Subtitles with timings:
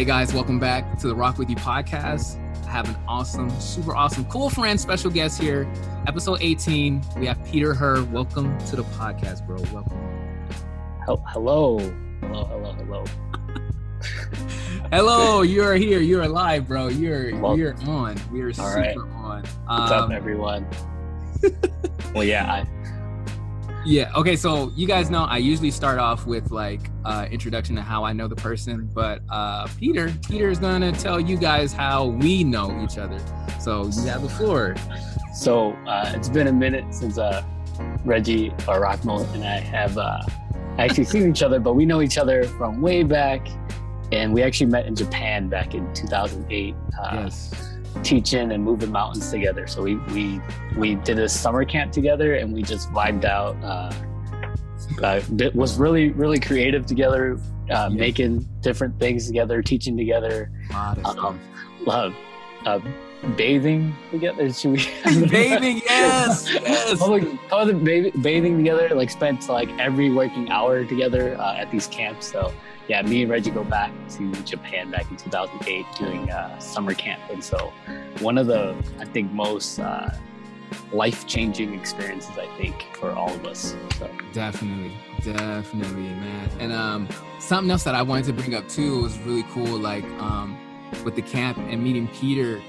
[0.00, 2.38] Hey guys, welcome back to the Rock With You podcast.
[2.66, 5.70] I have an awesome, super awesome, cool friend, special guest here.
[6.06, 7.02] Episode 18.
[7.18, 8.02] We have Peter Herr.
[8.04, 9.58] Welcome to the podcast, bro.
[9.74, 9.98] Welcome.
[11.04, 11.78] Hello.
[12.22, 13.04] Hello, hello, hello.
[14.90, 16.00] hello, you're here.
[16.00, 16.88] You're alive, bro.
[16.88, 18.18] You're well, you're on.
[18.32, 18.96] We're super right.
[18.96, 19.42] on.
[19.42, 20.66] What's um, up, everyone?
[22.14, 22.79] well, yeah, I
[23.84, 24.12] yeah.
[24.14, 24.36] Okay.
[24.36, 28.12] So you guys know I usually start off with like uh, introduction to how I
[28.12, 32.82] know the person, but uh, Peter, Peter is gonna tell you guys how we know
[32.82, 33.18] each other.
[33.60, 34.74] So you have the floor.
[35.34, 37.44] So uh, it's been a minute since uh,
[38.04, 40.22] Reggie or Rockmo and I have uh,
[40.78, 43.46] actually seen each other, but we know each other from way back,
[44.12, 46.74] and we actually met in Japan back in 2008.
[46.98, 47.69] Uh, yes
[48.02, 49.66] teaching and moving mountains together.
[49.66, 50.40] So we we
[50.76, 53.56] we did a summer camp together, and we just vibed out.
[53.62, 53.92] Uh,
[55.02, 55.20] uh,
[55.54, 57.38] was really really creative together,
[57.70, 57.88] uh, yeah.
[57.88, 60.50] making different things together, teaching together.
[60.74, 61.40] Um,
[61.86, 62.14] love.
[62.66, 62.80] Uh,
[63.36, 64.52] bathing together.
[64.52, 64.86] Should we?
[65.28, 66.98] bathing, yes, yes.
[66.98, 67.82] Public, public
[68.22, 68.94] bathing together.
[68.94, 72.30] Like spent like every working hour together uh, at these camps.
[72.30, 72.52] So
[72.90, 77.22] yeah, me and Reggie go back to Japan back in 2008 doing uh, summer camp,
[77.30, 77.72] and so
[78.18, 80.10] one of the I think most uh,
[80.92, 83.76] life changing experiences I think for all of us.
[83.96, 84.90] So definitely,
[85.22, 86.50] definitely, man.
[86.58, 90.04] And um, something else that I wanted to bring up too was really cool, like
[90.20, 90.58] um,
[91.04, 92.60] with the camp and meeting Peter,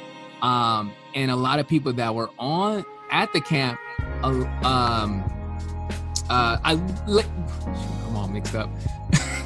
[0.43, 3.79] um, and a lot of people that were on at the camp.
[4.21, 5.23] Uh, um,
[6.29, 6.75] uh, I
[8.05, 8.69] come on, mixed up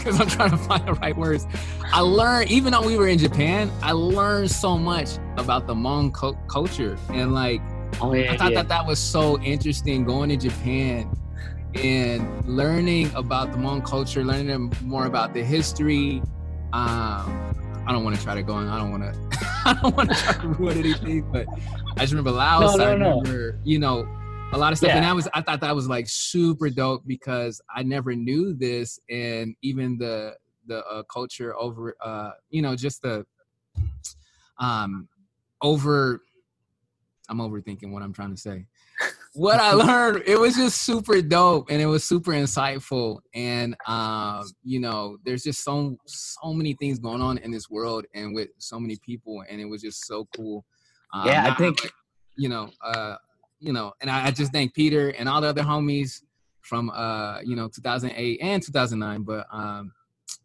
[0.05, 1.47] because I'm trying to find the right words.
[1.85, 6.13] I learned, even though we were in Japan, I learned so much about the Hmong
[6.13, 6.95] co- culture.
[7.09, 7.59] And like,
[7.99, 8.61] oh, yeah, I thought yeah.
[8.61, 11.09] that that was so interesting going to Japan
[11.73, 16.21] and learning about the Hmong culture, learning more about the history.
[16.71, 18.67] Um, I don't want to try to go on.
[18.67, 19.37] I don't want to.
[19.65, 21.47] I don't want to try to ruin anything, but
[21.97, 22.77] I just remember Laos.
[22.77, 23.59] No, no, I remember, no.
[23.63, 24.07] you know,
[24.53, 24.89] a lot of stuff.
[24.89, 24.97] Yeah.
[24.97, 28.99] And I was I thought that was like super dope because I never knew this,
[29.09, 30.35] and even the
[30.67, 33.25] the uh, culture over, uh, you know, just the
[34.59, 35.07] um
[35.61, 36.21] over.
[37.27, 38.65] I'm overthinking what I'm trying to say.
[39.37, 43.19] What I learned, it was just super dope and it was super insightful.
[43.33, 48.05] And um, you know, there's just so so many things going on in this world
[48.13, 50.63] and with so many people, and it was just so cool.
[51.13, 51.79] Um, yeah, I think
[52.37, 53.15] you know, uh,
[53.59, 56.21] you know, and I, I just thank Peter and all the other homies
[56.61, 59.23] from uh, you know, 2008 and 2009.
[59.23, 59.91] But um,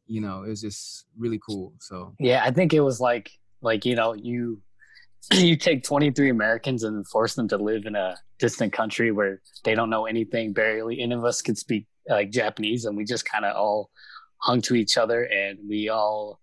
[0.07, 1.73] you know, it was just really cool.
[1.81, 3.31] So yeah, I think it was like
[3.63, 4.61] like you know you
[5.33, 9.75] you take 23 Americans and force them to live in a distant country where they
[9.75, 10.53] don't know anything.
[10.53, 13.91] Barely any of us could speak like Japanese, and we just kind of all
[14.39, 16.41] hung to each other, and we all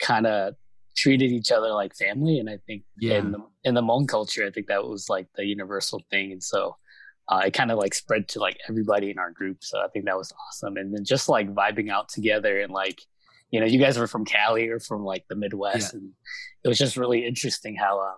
[0.00, 0.54] kind of
[0.96, 2.38] treated each other like family.
[2.38, 3.18] And I think yeah.
[3.18, 6.32] in the in the Hmong culture, I think that was like the universal thing.
[6.32, 6.76] And so
[7.28, 9.58] uh, it kind of like spread to like everybody in our group.
[9.62, 10.76] So I think that was awesome.
[10.76, 13.00] And then just like vibing out together and like,
[13.50, 15.98] you know, you guys were from Cali or from like the Midwest, yeah.
[15.98, 16.12] and
[16.64, 18.16] it was just really interesting how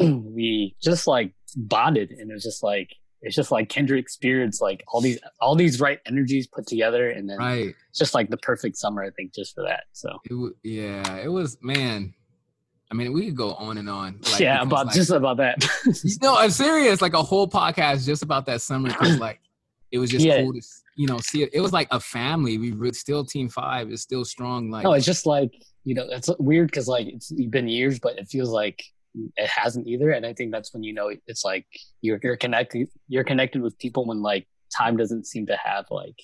[0.00, 4.60] uh, we just like bonded, and it was just like it's just like kindred experience,
[4.60, 7.74] like all these all these right energies put together, and then right.
[7.94, 9.84] just like the perfect summer, I think, just for that.
[9.92, 12.14] So it, yeah, it was man.
[12.90, 14.20] I mean, we could go on and on.
[14.32, 15.62] Like, yeah, about like, just about that.
[16.22, 17.02] no, I'm serious.
[17.02, 19.40] Like a whole podcast just about that summer because like
[19.90, 20.42] it was just yeah.
[20.42, 20.60] cool to
[20.96, 21.50] you know see it.
[21.52, 22.56] It was like a family.
[22.56, 23.90] We were still Team Five.
[23.90, 24.70] It's still strong.
[24.70, 25.50] Like no, it's just like
[25.84, 28.84] you know, it's weird because like it's been years, but it feels like
[29.36, 30.10] it hasn't either.
[30.10, 31.66] And I think that's when you know it's like
[32.00, 32.88] you're you're connected.
[33.08, 34.46] You're connected with people when like
[34.76, 36.20] time doesn't seem to have like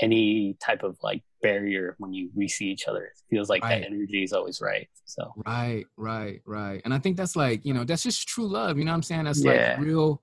[0.00, 3.04] any type of like barrier when you we see each other.
[3.04, 3.80] It feels like right.
[3.80, 4.88] that energy is always right.
[5.04, 6.82] So right, right, right.
[6.84, 8.78] And I think that's like you know that's just true love.
[8.78, 9.24] You know what I'm saying?
[9.24, 9.76] That's yeah.
[9.76, 10.22] like real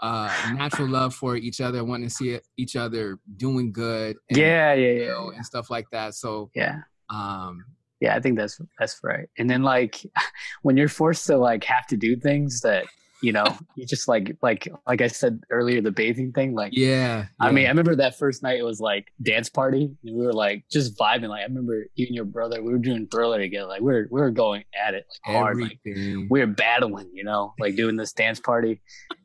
[0.00, 4.74] uh natural love for each other wanting to see each other doing good and, yeah
[4.74, 7.64] yeah yeah, know, and stuff like that so yeah um
[8.00, 9.28] yeah i think that's that's right.
[9.38, 10.00] And then like
[10.62, 12.86] when you're forced to like have to do things that
[13.22, 13.46] you know
[13.76, 17.50] you just like like like i said earlier the bathing thing like yeah, yeah, i
[17.50, 20.98] mean i remember that first night it was like dance party we were like just
[20.98, 23.94] vibing like i remember you and your brother we were doing thriller together like we
[23.94, 27.74] are we are going at it like hard like we were battling you know like
[27.74, 28.80] doing this dance party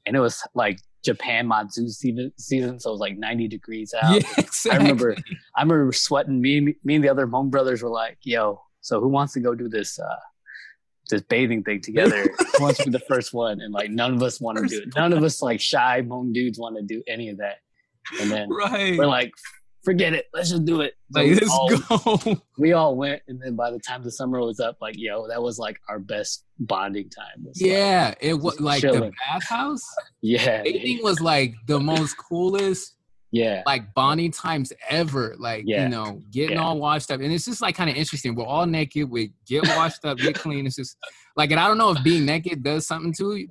[0.05, 4.21] and it was like Japan monsoon season, season, so it was like 90 degrees out.
[4.21, 4.71] Yeah, exactly.
[4.71, 5.15] I remember,
[5.55, 6.41] I remember sweating.
[6.41, 9.55] Me, me and the other Hmong brothers were like, "Yo, so who wants to go
[9.55, 10.15] do this uh,
[11.11, 12.23] this bathing thing together.
[12.57, 14.81] who wants to be the first one, and like none of us want to do
[14.81, 14.95] it.
[14.95, 17.57] None of us like shy Hmong dudes want to do any of that.
[18.19, 18.97] And then right.
[18.97, 19.31] we're like,
[19.83, 20.25] forget it.
[20.33, 20.93] Let's just do it.
[21.11, 22.41] So Like, we, let's all, go.
[22.57, 25.41] we all went, and then by the time the summer was up, like yo, that
[25.41, 27.43] was like our best bonding time.
[27.45, 29.13] was, like, Yeah, it was like the chilling.
[29.27, 29.81] bathhouse.
[30.21, 32.95] yeah, Dating was like the most coolest
[33.33, 35.35] yeah, like bonding times ever.
[35.39, 35.83] Like Yeah.
[35.83, 36.63] you know, getting Yeah.
[36.63, 38.35] all washed up, and it's just like kind of interesting.
[38.35, 39.09] We're all naked.
[39.09, 40.65] We get washed up, get clean.
[40.67, 40.97] It's just
[41.37, 43.47] like, and I don't know if being naked does something to you.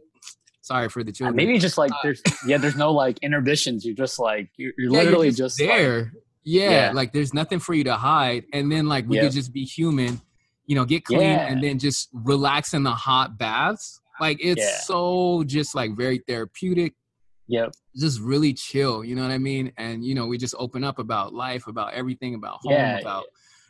[0.70, 1.37] Sorry for the uh, children.
[1.37, 3.84] maybe just like uh, there's yeah, there's no like inhibitions.
[3.84, 6.12] You're just like you're, you're Yeah, you're literally just, like- there.
[6.44, 6.93] yeah, Yeah.
[6.93, 9.25] like there's nothing for you to hide, and then like we Yep.
[9.25, 10.20] could just be human,
[10.67, 11.49] you know, get clean, Yeah.
[11.49, 14.00] and then just relax in the hot baths.
[14.20, 14.78] Like it's Yeah.
[14.84, 16.94] so just like very therapeutic.
[17.49, 20.84] yep, just really chill you know what i mean and you know we just open
[20.84, 23.25] up about life about everything about home Yeah, about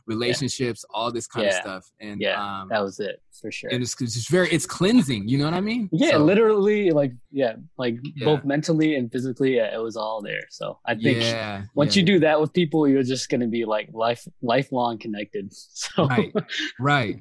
[0.07, 3.71] relationships all this kind of stuff and Yeah, um that was it for sure.
[3.73, 6.91] and it's, it's just very it's cleansing you know what i mean Yeah, So, literally,
[6.91, 8.25] like yeah, like Yeah.
[8.25, 10.45] both mentally and physically, yeah, it was all there.
[10.51, 12.01] So I think yeah once yeah.
[12.01, 15.53] you do that with people, you're just gonna be like life lifelong connected.
[15.83, 16.33] So, right
[16.79, 17.17] right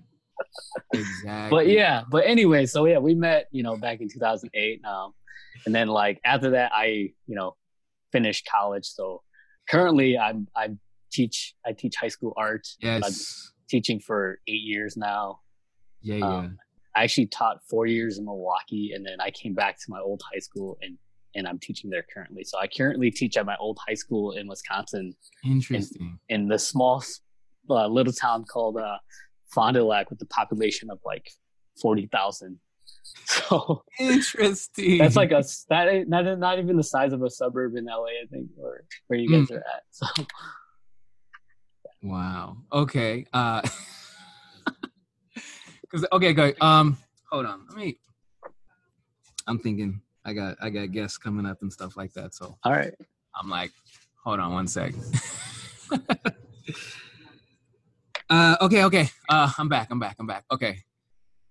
[0.93, 5.13] exactly but yeah, but anyway, so yeah, we met, you know, back in 2008, um,
[5.65, 6.85] and then like after that, I
[7.27, 7.55] you know
[8.11, 8.85] finished college.
[8.85, 9.21] So
[9.69, 10.79] currently, I'm I Um,
[11.11, 12.67] teach I teach high school art.
[12.79, 15.39] Yes teaching for eight years now.
[16.01, 16.57] yeah yeah Um,
[16.95, 20.21] I actually taught four years in Milwaukee, and then I came back to my old
[20.33, 20.97] high school, and
[21.35, 22.43] and I'm teaching there currently.
[22.43, 25.13] So I currently teach at my old high school in Wisconsin,
[25.45, 27.03] interesting in the small
[27.69, 28.97] uh, little town called uh,
[29.53, 31.29] Fond du Lac, with the population of like
[31.81, 32.59] forty thousand.
[33.25, 37.85] So interesting that's like a that not not even the size of a suburb in
[37.85, 39.83] LA, I think, or where you guys are at.
[39.91, 40.05] So
[42.01, 42.57] Wow.
[42.71, 43.25] Okay.
[43.33, 43.61] Uh
[45.91, 46.53] cuz okay, go.
[46.61, 46.97] Um
[47.31, 47.65] hold on.
[47.69, 47.97] Let me
[49.47, 52.33] I'm thinking I got I got guests coming up and stuff like that.
[52.33, 52.93] So all right,
[53.35, 53.71] I'm like,
[54.23, 54.93] hold on one sec.
[58.29, 59.09] uh okay, okay.
[59.27, 59.87] Uh I'm back.
[59.91, 60.15] I'm back.
[60.19, 60.45] I'm back.
[60.51, 60.83] Okay.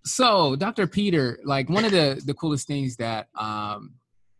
[0.05, 0.87] So, Dr.
[0.87, 3.95] Peter, like one of the the coolest things that um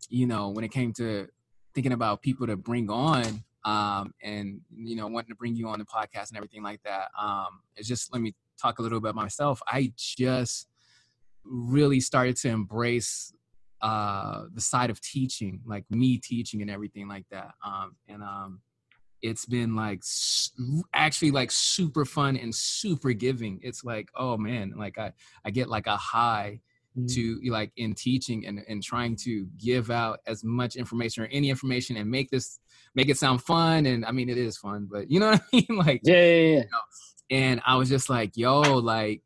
[0.09, 1.27] you know, when it came to
[1.75, 5.79] thinking about people to bring on um and you know wanting to bring you on
[5.79, 7.09] the podcast and everything like that.
[7.19, 9.61] Um it's just let me talk a little bit about myself.
[9.67, 10.67] I just
[11.43, 13.33] really started to embrace
[13.81, 17.51] uh the side of teaching like me teaching and everything like that.
[17.65, 18.61] Um and um
[19.21, 20.51] it's been like s-
[20.93, 23.59] actually like super fun and super giving.
[23.61, 25.11] It's like oh man like i
[25.43, 26.61] i get like a high
[27.07, 27.49] to mm.
[27.49, 31.97] like in teaching and, and trying to give out as much information or any information
[31.97, 32.59] and make this
[32.95, 33.85] make it sound fun.
[33.85, 35.77] And i mean it is fun but you know what i mean?
[35.77, 36.63] Like yeah, yeah, yeah.
[37.29, 39.21] and i was just like yo like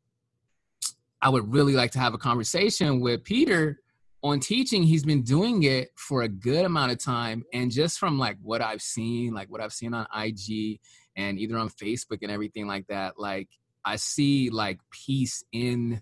[1.22, 3.80] i would really like to have a conversation with peter
[4.24, 4.84] on teaching.
[4.84, 7.44] He's been doing it for a good amount of time.
[7.54, 10.80] And just from like what i've seen like what i've seen on ig
[11.16, 13.50] and either on facebook and everything like that like
[13.86, 16.02] i see like peace in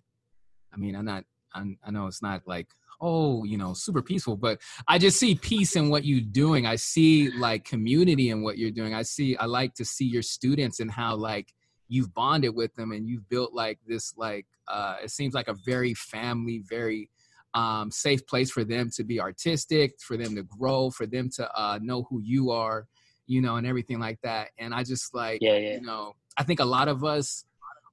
[0.74, 2.68] i mean i'm not I'm, i know it's not like
[3.02, 6.66] oh you know super peaceful but i just see peace in what you're doing.
[6.66, 8.94] I see like community in what you're doing.
[8.94, 11.54] I see i like to see your students and how like
[11.88, 15.56] you've bonded with them and you've built like this like uh it seems like a
[15.66, 17.10] very family very
[17.54, 21.52] um safe place for them to be artistic for them to grow for them to
[21.60, 22.88] uh know who you are
[23.28, 24.50] you know and everything like that.
[24.58, 25.76] And i just like Yeah, yeah.
[25.76, 27.46] you know i think a lot of us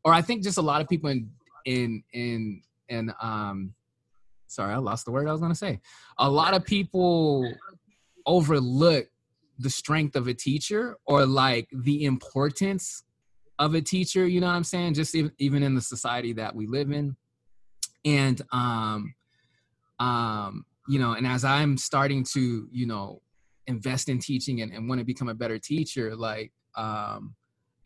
[0.04, 1.30] or i think just a lot of people in
[1.64, 3.74] in in in um
[4.46, 5.80] sorry i lost the word i was going to say.
[6.18, 7.50] A lot of people
[8.26, 9.06] overlook
[9.58, 13.04] the strength of a teacher or like the importance
[13.58, 14.94] of a teacher you know what i'm saying?
[14.94, 17.16] Just even, even in the society that we live in.
[18.04, 19.14] And um
[19.98, 23.20] um you know and as i'm starting to you know
[23.66, 27.34] invest in teaching and, and want to become a better teacher like um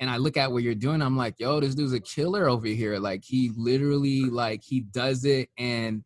[0.03, 2.67] and i look at what you're doing i'm like yo this dude's a killer over
[2.67, 2.99] here.
[2.99, 6.05] Like he literally like he does it and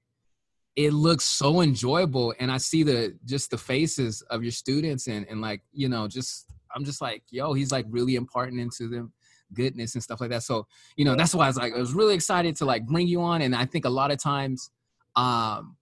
[0.76, 5.26] it looks so enjoyable and i see the just the faces of your students and
[5.28, 9.12] and like you know just i'm just like yo he's like really imparting into them
[9.54, 10.42] goodness and stuff like that.
[10.42, 13.06] So you know that's why i was like i was really excited to like bring
[13.06, 14.70] you on and i think a lot of times
[15.14, 15.76] um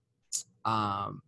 [0.65, 1.23] um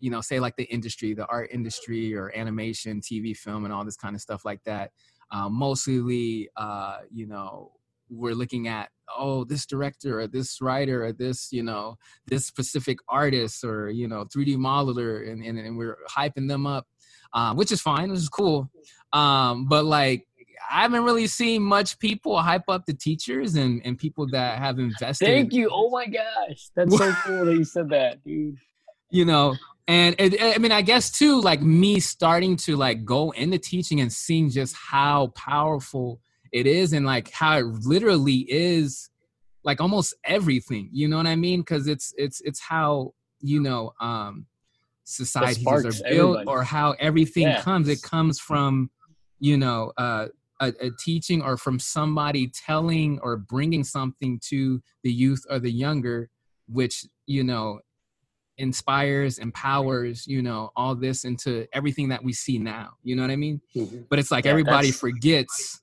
[0.00, 3.84] you know say like the industry the art industry or animation tv film and all
[3.84, 4.90] this kind of stuff like that
[5.30, 7.72] um, mostly uh you know
[8.10, 12.98] we're looking at oh this director or this writer or this you know this specific
[13.08, 16.86] artist or you know 3d modeler and, and, and we're hyping them up
[17.34, 18.70] um, which is fine which is cool
[19.12, 20.26] um, but like
[20.70, 24.78] i haven't really seen much people hype up the teachers and, and people that have
[24.78, 25.70] invested Thank you.
[25.72, 28.56] Oh my gosh, that's so cool that you said that, dude.
[29.10, 29.54] you know
[29.88, 34.00] and it, I mean, I guess too, like me starting to like go into teaching
[34.02, 36.20] and seeing just how powerful
[36.52, 39.08] it is, and like how it literally is,
[39.64, 40.90] like almost everything.
[40.92, 41.60] You know what I mean?
[41.60, 44.44] Because it's it's it's how you know um
[45.04, 46.46] societies are built, everybody.
[46.46, 47.62] or how everything yeah.
[47.62, 47.88] comes.
[47.88, 48.90] It comes from
[49.40, 50.26] you know uh,
[50.60, 55.72] a, a teaching or from somebody telling or bringing something to the youth or the
[55.72, 56.28] younger,
[56.68, 57.80] which you know
[58.58, 62.90] inspires, empowers, you know, all this into everything that we see now.
[63.02, 63.60] You know what I mean?
[63.74, 64.02] Mm-hmm.
[64.10, 65.80] But it's like yeah, everybody forgets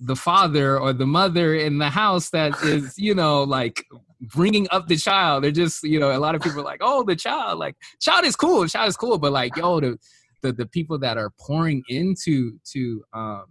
[0.00, 3.84] the father or the mother in the house that is, you know, like
[4.20, 5.44] bringing up the child.
[5.44, 8.24] They're just, you know, a lot of people are like, oh, the child, like, child
[8.24, 9.98] is cool, child is cool, but like, yo, the
[10.44, 13.44] the, the people that are pouring into to um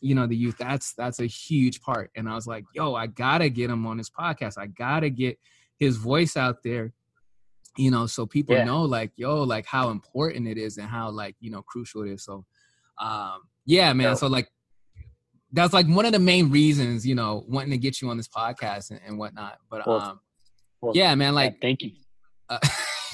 [0.00, 3.06] you know the youth that's that's a huge part and i was like yo i
[3.06, 5.38] gotta get him on this podcast i gotta get
[5.78, 6.92] his voice out there
[7.76, 8.64] you know so people yeah.
[8.64, 12.10] know like yo like how important it is and how like you know crucial it
[12.10, 12.44] is so
[13.00, 14.48] um yeah man so like
[15.52, 18.28] that's like one of the main reasons you know wanting to get you on this
[18.28, 20.20] podcast and, and whatnot but well, um
[20.80, 21.92] well, yeah man like thank you
[22.48, 22.58] uh,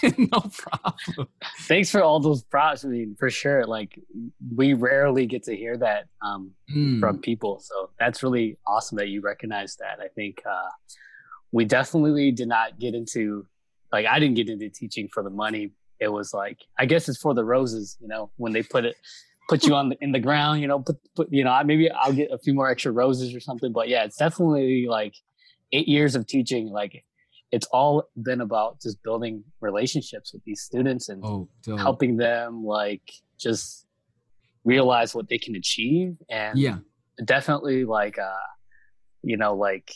[0.19, 1.29] no problem
[1.61, 3.99] thanks for all those props i mean for sure like
[4.57, 6.99] we rarely get to hear that um mm.
[7.01, 10.69] from people so that's really awesome that you recognize that i think uh
[11.53, 13.47] we definitely did not get into
[13.93, 15.73] like I didn't get into teaching for the money.
[15.99, 18.97] It was like I guess it's for the roses, you know, when they put it
[19.49, 22.13] put you on the, in the ground, you know, put, put you know, maybe I'll
[22.13, 23.73] get a few more extra roses or something.
[23.73, 25.15] But yeah, it's definitely like
[25.73, 26.69] eight years of teaching.
[26.69, 27.05] Like
[27.53, 33.03] it's all been about just building relationships with these students and oh, helping them like
[33.39, 33.87] just
[34.65, 36.77] realize what they can achieve and yeah
[37.25, 38.47] definitely like uh
[39.23, 39.91] you know like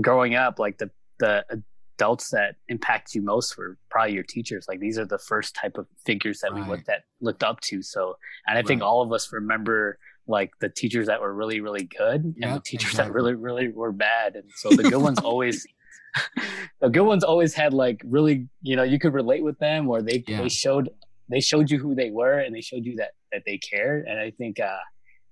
[0.00, 1.62] growing up like the the
[1.98, 4.66] adults that impact you most were probably your teachers.
[4.68, 6.62] Like these are the first type of figures that right.
[6.62, 7.82] we looked at looked up to.
[7.82, 8.14] So
[8.46, 12.34] and I think all of us remember like the teachers that were really, really good
[12.40, 13.08] and the teachers exactly.
[13.08, 14.36] that really, really were bad.
[14.36, 15.66] And so the good ones always
[16.80, 20.00] the good ones always had like really, you know, you could relate with them or
[20.00, 20.42] they yeah.
[20.42, 20.90] they showed
[21.28, 24.06] they showed you who they were and they showed you that that they cared.
[24.06, 24.78] And I think uh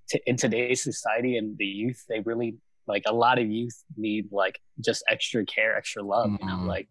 [0.08, 2.56] t- in today's society and the youth, they really
[2.87, 6.31] like a lot of youth need like just extra care, extra love.
[6.31, 6.45] Mm-hmm.
[6.45, 6.69] You know, mm-hmm.
[6.69, 6.88] like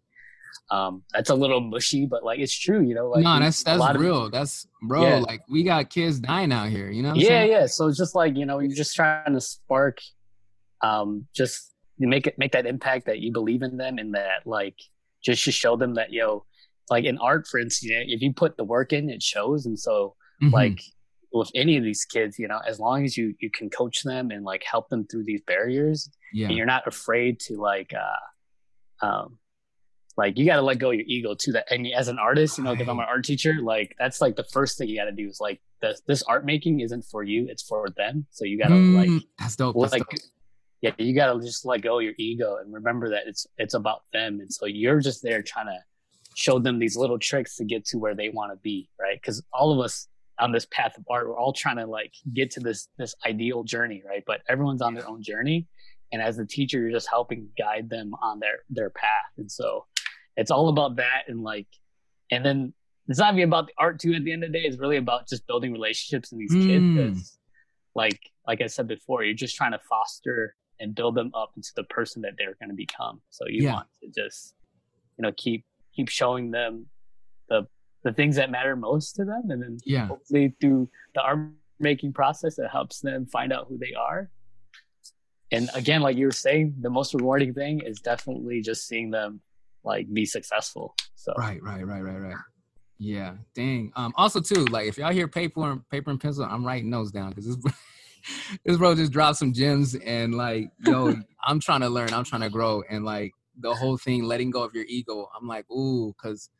[0.70, 2.82] um that's a little mushy, but like it's true.
[2.82, 4.26] You know, like no, that's that's real.
[4.26, 5.02] Of, that's bro.
[5.02, 5.18] Yeah.
[5.18, 6.90] Like we got kids dying out here.
[6.90, 7.14] You know.
[7.14, 7.50] yeah, saying?
[7.50, 7.66] yeah.
[7.66, 9.98] So it's just like you know, you're just trying to spark,
[10.82, 14.76] um, just make it make that impact that you believe in them and that like
[15.24, 16.44] just to show them that yo,
[16.90, 19.66] like in art, for instance, if you put the work in, it shows.
[19.66, 20.54] And so mm-hmm.
[20.54, 20.80] like
[21.38, 24.30] with any of these kids, you know, as long as you you can coach them
[24.30, 26.48] and like help them through these barriers, yeah.
[26.48, 29.38] and you're not afraid to like, uh, um,
[30.16, 31.52] like you got to let go of your ego too.
[31.52, 34.36] That and as an artist, you know, because I'm an art teacher, like that's like
[34.36, 37.22] the first thing you got to do is like this this art making isn't for
[37.22, 38.26] you, it's for them.
[38.30, 39.76] So you got to mm, like that's dope.
[39.78, 40.20] That's like, dope.
[40.80, 43.74] yeah, you got to just let go of your ego and remember that it's it's
[43.74, 45.78] about them, and so you're just there trying to
[46.34, 49.18] show them these little tricks to get to where they want to be, right?
[49.20, 50.06] Because all of us
[50.38, 51.28] on this path of art.
[51.28, 54.22] We're all trying to like get to this this ideal journey right?
[54.26, 55.66] But everyone's on their own journey.
[56.12, 59.32] And as the teacher you're just helping guide them on their their path.
[59.38, 59.86] And so
[60.36, 61.68] it's all about that and like
[62.30, 62.74] and then
[63.08, 64.64] it's not even about the art too at the end of the day.
[64.64, 66.66] It's really about just building relationships in these mm.
[66.66, 67.38] kids because
[67.94, 71.70] like like i said before you're just trying to foster and build them up into
[71.76, 73.20] the person that they're going to become.
[73.30, 73.74] So you yeah.
[73.74, 74.54] want to just
[75.18, 75.64] you know keep
[75.94, 76.86] keep showing them
[77.48, 77.66] the
[78.06, 79.50] the things that matter most to them.
[79.50, 80.06] And then yeah.
[80.06, 81.40] hopefully through the art
[81.80, 84.30] making process it helps them find out who they are.
[85.50, 89.40] And again like you were saying the most rewarding thing is definitely just seeing them
[89.82, 90.94] like be successful.
[91.16, 92.36] So right right right right right.
[92.98, 93.92] Yeah dang.
[93.96, 97.10] Um also too like if y'all hear paper and paper and pencil i'm writing those
[97.10, 97.74] down because this
[98.64, 102.42] this bro just dropped some gems and like yo i'm trying to learn i'm trying
[102.42, 102.84] to grow.
[102.88, 106.50] And like the whole thing letting go of your ego i'm like ooh because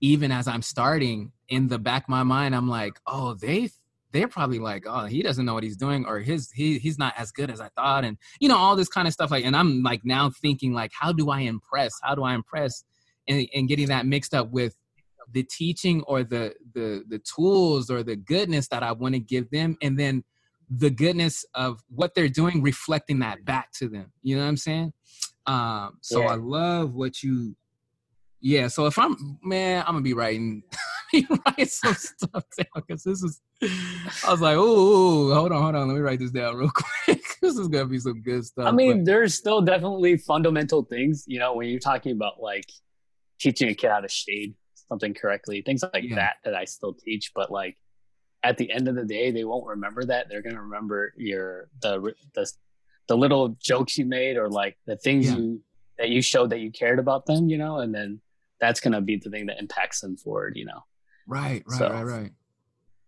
[0.00, 3.70] even as I'm starting in the back of my mind, I'm like, oh, they
[4.12, 7.14] they're probably like, oh, he doesn't know what he's doing, or his he he's not
[7.16, 9.30] as good as I thought, and you know all this kind of stuff.
[9.30, 11.92] Like, and I'm like now thinking like, how do I impress?
[12.02, 12.84] How do I impress?
[13.28, 14.74] And, and getting that mixed up with
[15.32, 19.50] the teaching or the the the tools or the goodness that I want to give
[19.50, 20.24] them, and then
[20.68, 24.12] the goodness of what they're doing reflecting that back to them.
[24.22, 24.92] You know what I'm saying?
[25.46, 26.28] Um, so yeah.
[26.28, 27.56] I love what you
[28.40, 30.62] yeah, so if I'm man, I'm gonna be writing,
[31.46, 33.40] write some stuff down because this is.
[34.26, 37.22] I was like, oh, hold on, hold on, let me write this down real quick.
[37.42, 38.66] this is gonna be some good stuff.
[38.66, 39.06] I mean, but.
[39.06, 42.64] there's still definitely fundamental things, you know, when you're talking about like
[43.38, 44.54] teaching a kid how to shade.
[44.88, 46.16] something correctly, things like Yeah.
[46.16, 47.32] that that I still teach.
[47.34, 47.76] But like
[48.42, 50.28] at the end of the day, they won't remember that.
[50.30, 52.50] They're gonna remember your the the
[53.08, 55.36] the little jokes you made or like the things Yeah.
[55.36, 55.60] you
[55.98, 58.20] that you showed that you cared about them, you know, and then
[58.60, 60.84] that's gonna be the thing that impacts them forward, you know.
[61.26, 62.32] Right, right, So- right, right.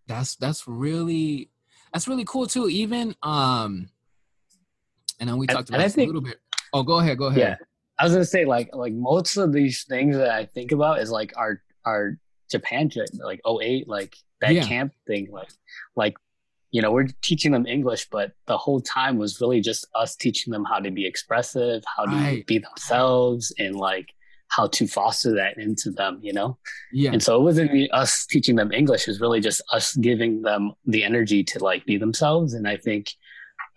[0.06, 1.50] That's that's really
[1.92, 2.68] that's really cool too.
[2.68, 3.88] Even um,
[5.20, 6.40] and then we talked about think- a little bit.
[6.72, 7.38] Oh, go ahead, go ahead.
[7.38, 7.56] Yeah.
[7.98, 11.10] I was gonna say like like most of these things that I think about is
[11.10, 12.18] like our our
[12.50, 14.64] Japan trip, like 08, like that Yeah.
[14.64, 15.50] camp thing, like
[15.94, 16.14] like
[16.70, 20.50] you know we're teaching them English, but the whole time was really just us teaching
[20.50, 22.46] them how to be expressive, how to Right.
[22.46, 24.12] be themselves, and like
[24.52, 26.58] how to foster that into them, you know.
[26.92, 29.94] yeah, And so it wasn't really us teaching them English; it was really just us
[29.96, 32.52] giving them the energy to like be themselves.
[32.52, 33.08] And I think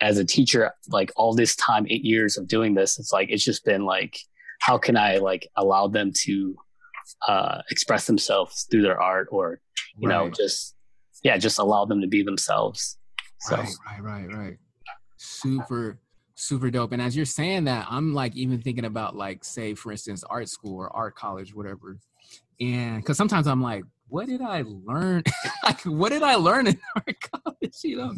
[0.01, 3.45] as a teacher, like all this time, eight years of doing this, it's like it's
[3.45, 4.17] just been like,
[4.59, 6.55] how can I like allow them to
[7.27, 9.61] uh, express themselves through their art, or
[9.97, 10.75] you know, just
[11.23, 12.97] yeah, just allow them to be themselves.
[13.39, 14.57] So Right, right, right, right.
[15.17, 15.99] Super,
[16.35, 16.91] super dope.
[16.91, 20.49] And as you're saying that, I'm like even thinking about like, say, for instance, art
[20.49, 21.97] school or art college, whatever.
[22.59, 25.23] And because sometimes I'm like, what did I learn?
[25.63, 27.77] like, what did I learn in art college?
[27.83, 28.13] You know,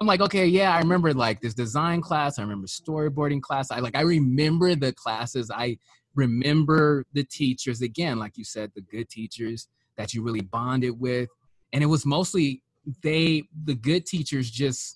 [0.00, 2.38] I'm like, okay, yeah, I remember like this design class.
[2.38, 3.70] I remember storyboarding class.
[3.70, 5.50] I like, I remember the classes.
[5.50, 5.78] I
[6.14, 11.28] remember the teachers again, like you said, the good teachers that you really bonded with.
[11.72, 12.62] And it was mostly
[13.02, 14.95] they the good teachers just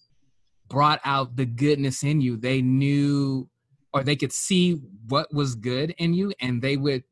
[0.70, 2.38] brought out the goodness in you.
[2.38, 3.48] They knew
[3.92, 7.02] or they could see what was good in you and they would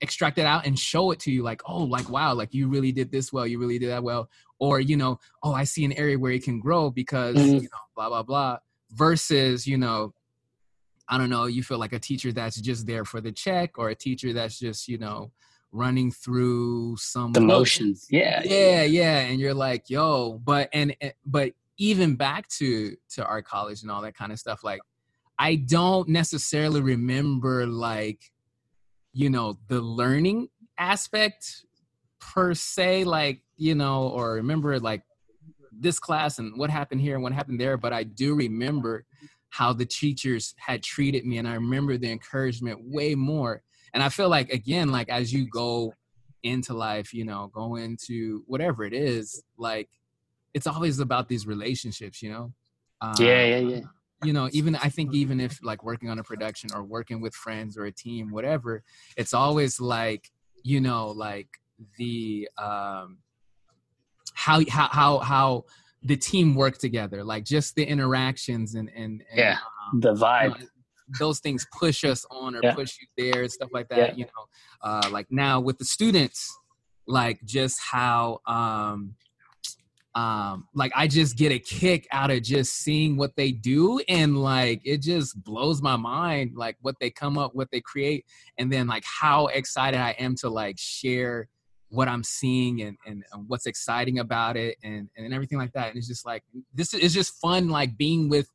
[0.00, 2.92] extract it out and show it to you like oh like wow like you really
[2.92, 4.28] did this well you really did that well.
[4.60, 7.54] Or you know oh i see an area where it can grow because Mhm.
[7.62, 8.58] you know blah blah blah.
[8.92, 10.14] Versus you know
[11.08, 13.90] i don't know you feel like a teacher that's just there for the check or
[13.90, 15.30] a teacher that's just you know
[15.72, 18.82] running through some the motions, yeah, yeah.
[18.84, 23.82] Yeah and you're like yo but and and- but even back to to art college
[23.82, 24.80] and all that kind of stuff like
[25.38, 28.20] i don't necessarily remember like
[29.12, 31.64] you know the learning aspect
[32.20, 35.02] per se like you know or remember like
[35.72, 39.04] this class and what happened here and what happened there but i do remember
[39.50, 43.62] how the teachers had treated me and i remember the encouragement way more.
[43.94, 45.94] And i feel like again like as you go
[46.42, 49.88] into life you know go into whatever it is like
[50.58, 52.52] it's always about these relationships you know
[53.00, 53.80] um, yeah, yeah, yeah.
[54.24, 57.32] you know even i think even if like working on a production or working with
[57.34, 58.82] friends or a team whatever
[59.16, 60.24] it's always like
[60.64, 61.48] you know like
[61.96, 63.18] the um
[64.34, 65.64] how how how how
[66.02, 69.58] the team work together like just the interactions and and, and Yeah.
[69.92, 70.66] um, The you know, vibe,
[71.20, 72.74] those things push us on or Yeah.
[72.74, 74.14] push you there and stuff like that Yeah.
[74.16, 74.44] you know
[74.88, 76.40] uh like now with the students
[77.06, 79.14] like just how um
[80.18, 84.42] um like i just get a kick out of just seeing what they do and
[84.42, 88.24] like it just blows my mind like what they come up what they create
[88.58, 91.48] and then like how excited i am to like share
[91.90, 95.88] what i'm seeing and and, and what's exciting about it and and everything like that
[95.88, 96.42] and it's just like
[96.74, 98.48] this is just fun like being with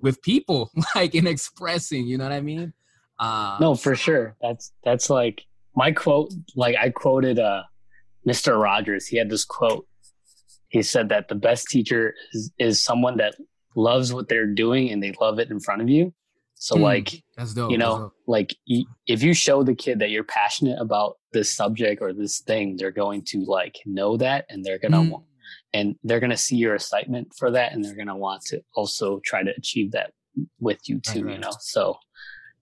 [0.00, 2.72] with people like and expressing you know what i mean
[3.18, 4.36] um no, for sure.
[4.40, 6.32] That's that's like my quote.
[6.54, 7.62] Like I quoted uh,
[8.26, 8.60] Mr.
[8.60, 9.06] Rogers.
[9.06, 9.86] He had this quote.
[10.76, 13.34] He said that the best teacher is is someone that
[13.88, 16.04] loves what they're doing and they love it in front of you.
[16.54, 16.82] So Hmm.
[16.92, 18.14] like that's dope you that's know dope.
[18.36, 18.50] like
[19.14, 22.98] if you show the kid that you're passionate about this subject or this thing they're
[23.04, 25.10] going to like know that and they're gonna Mm.
[25.10, 25.24] want
[25.76, 29.40] and they're gonna see your excitement for that and they're gonna want to also try
[29.42, 30.08] to achieve that
[30.66, 31.40] with you Right, too you right.
[31.44, 31.82] know so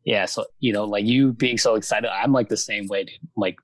[0.05, 3.15] yeah so you know like you being so excited i'm like the same way dude
[3.37, 3.57] like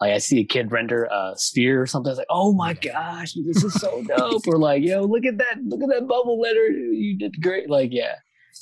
[0.00, 2.10] like I see a kid render a sphere or something.
[2.10, 4.46] It's like, oh my gosh, this is so dope.
[4.46, 6.68] or like, yo, look at that, look at that bubble letter.
[6.68, 7.68] You did great.
[7.68, 8.14] Like, yeah.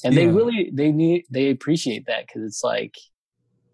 [0.05, 2.94] And they really they need they appreciate that because it's like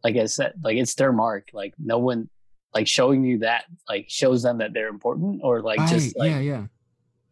[0.02, 1.48] like I said, like it's their mark.
[1.52, 2.30] Like no one
[2.74, 6.30] like showing you that like shows them that they're important or like right, just like
[6.30, 6.66] yeah yeah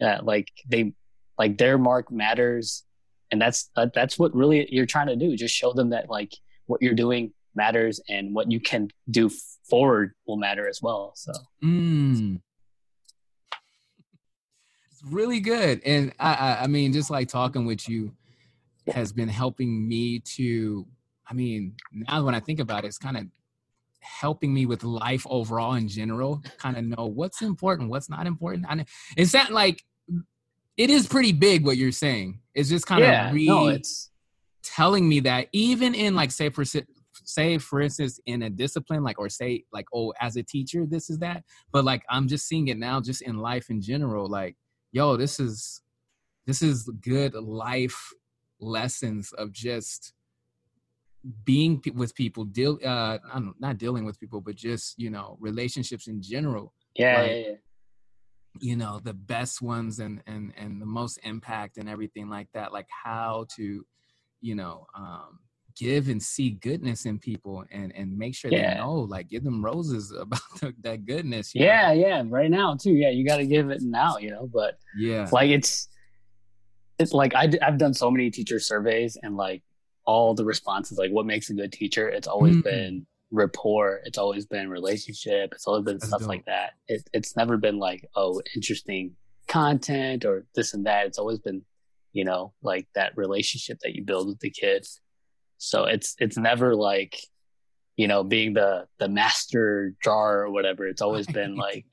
[0.01, 0.95] yeah, like they
[1.39, 2.85] like their mark matters
[3.31, 6.33] and that's that, that's what really you're trying to do just show them that like
[6.67, 9.31] what you're doing matters and what you can do
[9.69, 12.41] forward will matter as well so Mm.
[14.91, 15.81] It's really good.
[15.85, 18.13] And I, I I mean, just like talking with you
[18.93, 20.87] has been helping me to
[21.29, 23.25] I mean, now when I think about it, it's kind of
[24.01, 28.67] helping me with life overall in general, kind of know what's important, what's not important.
[28.69, 28.85] And
[29.17, 29.83] it's that like
[30.77, 32.41] it is pretty big what you're saying.
[32.55, 34.11] It's just kind yeah of re no it's
[34.63, 36.65] telling me that even in like say for
[37.25, 41.11] say for instance in a discipline like or say like oh as a teacher this
[41.11, 44.57] is that but like i'm just seeing it now just in life in general like
[44.93, 45.83] yo this is
[46.47, 48.13] this is good life
[48.61, 50.15] lessons of just
[51.45, 56.09] being with people deal uh I'm not dealing with people but just you know relationships
[56.09, 57.55] in general yeah, like, yeah, yeah.
[58.61, 62.73] you know the best ones and and and the most impact and everything like that
[62.73, 63.85] like how to
[64.41, 65.39] you know um
[65.77, 68.75] give and see goodness in people and and make sure yeah.
[68.75, 72.01] they know like give them roses about the, that goodness yeah know?
[72.01, 75.29] yeah right now too yeah you got to give it now you know but yeah
[75.33, 75.89] like it's
[76.99, 79.63] it's like I, i've done so many teacher surveys and like
[80.05, 82.69] all the responses like what makes a good teacher it's always mm-hmm.
[82.69, 86.29] been rapport it's always been relationship it's always been That's stuff dope.
[86.29, 89.15] like that it, it's never been like oh interesting
[89.49, 91.63] content or this and that it's always been
[92.13, 95.01] you know like that relationship that you build with the kids
[95.63, 97.17] so it's it's never like
[97.97, 100.87] you know being the the master drawer or whatever.
[100.87, 101.87] It's always been like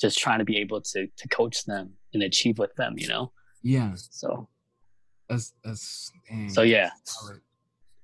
[0.00, 3.32] just trying to be able to to coach them and achieve with them you know?
[3.62, 3.92] Yeah.
[3.94, 4.48] So.
[5.28, 6.48] That's that's dang.
[6.48, 6.90] so yeah.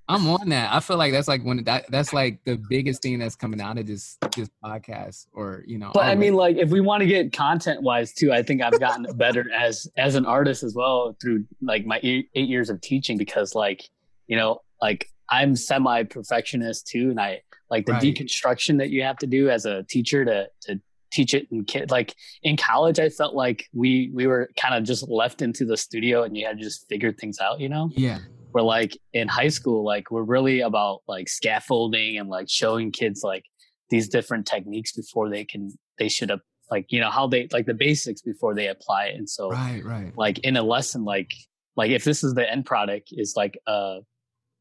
[0.07, 0.71] I'm on that.
[0.71, 3.77] I feel like that's like when that that's like the biggest thing that's coming out
[3.77, 5.91] of this this podcast, or you know.
[5.93, 8.79] But I mean, like if we want to get content wise too, I think I've
[8.79, 13.17] gotten better as as an artist as well through like my eight years of teaching
[13.17, 13.83] because like
[14.27, 18.01] you know like I'm semi perfectionist too, and I like the right.
[18.01, 21.89] deconstruction that you have to do as a teacher to to teach it in kid
[21.89, 22.13] like
[22.43, 26.23] in college i felt like we we were kind of just left into the studio
[26.23, 27.89] and you had to just figure things out you know?
[27.93, 28.19] Yeah.
[28.53, 33.21] We're like in high school like we're really about like scaffolding and like showing kids
[33.23, 33.45] like
[33.89, 37.65] these different techniques before they can they should have like you know how they like
[37.65, 39.15] the basics before they apply it.
[39.15, 40.17] And so right right.
[40.17, 41.31] like in a lesson like
[41.75, 43.99] like if this is the end product is like a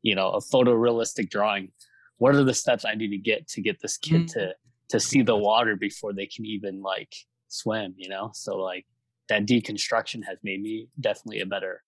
[0.07, 1.71] you know a photorealistic drawing
[2.19, 4.41] what are the steps i need to get to get this kid mm-hmm.
[4.41, 4.55] to
[4.89, 7.15] to see the water before they can even like
[7.49, 8.87] swim you know so like
[9.29, 11.83] that deconstruction has made me definitely a better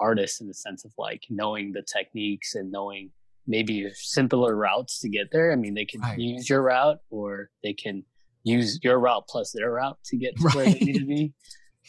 [0.00, 3.10] artist in the sense of like knowing the techniques and knowing
[3.46, 5.52] maybe simpler routes to get there.
[5.52, 6.18] I mean, they can right.
[6.18, 8.04] use your route or they can
[8.44, 10.54] use your route plus their route to get to right.
[10.54, 11.32] where they need to be.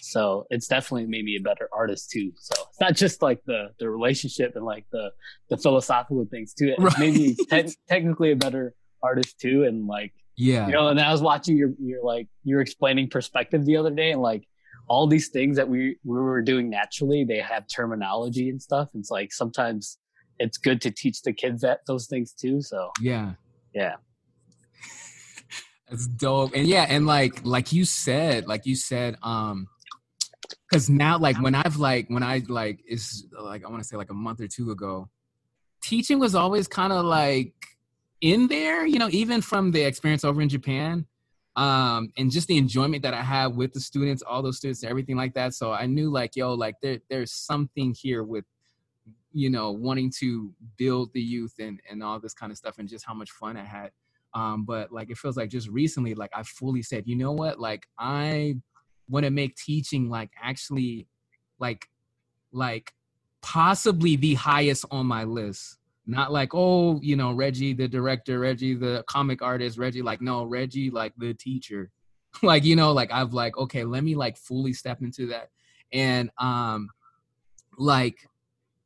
[0.02, 2.32] So it's definitely made me a better artist too.
[2.38, 5.12] So it's not just like the the relationship and like the
[5.50, 6.70] the philosophical things too.
[6.70, 7.00] It's right.
[7.00, 9.64] maybe te- technically a better artist too.
[9.64, 10.88] And like yeah, you know.
[10.88, 14.22] And I was watching your your like you are explaining perspective the other day, and
[14.22, 14.48] like
[14.88, 19.10] all these things that we we were doing naturally they have terminology and stuff it's
[19.10, 19.98] like sometimes
[20.38, 23.32] it's good to teach the kids that those things too so yeah
[23.74, 23.96] yeah
[25.90, 29.68] that's dope and yeah and like like you said like you said um
[30.70, 33.96] because now like when i've like when i like is like i want to say
[33.96, 35.10] like a month or two ago
[35.82, 37.54] teaching was always kind of like
[38.22, 41.06] in there you know even from the experience over in japan
[41.58, 44.90] um and just the enjoyment that i have with the students all those students and
[44.90, 45.54] everything like that.
[45.54, 48.46] So i knew like yo like there there's something here with
[49.34, 52.88] you know wanting to build the youth and and all this kind of stuff and
[52.88, 53.92] just how much fun i had.
[54.34, 57.60] Um but like it feels like just recently like i fully said you know what?
[57.60, 58.56] Like i
[59.12, 61.08] want to make teaching like actually
[61.60, 61.88] like
[62.52, 62.94] like
[63.42, 65.78] possibly the highest on my list.
[66.08, 70.46] Not like oh you know reggie the director reggie the comic artist reggie like no
[70.46, 71.92] reggie like the teacher.
[72.42, 75.50] Like you know like i've like okay let me like fully step into that.
[75.92, 76.90] And um
[77.78, 78.26] like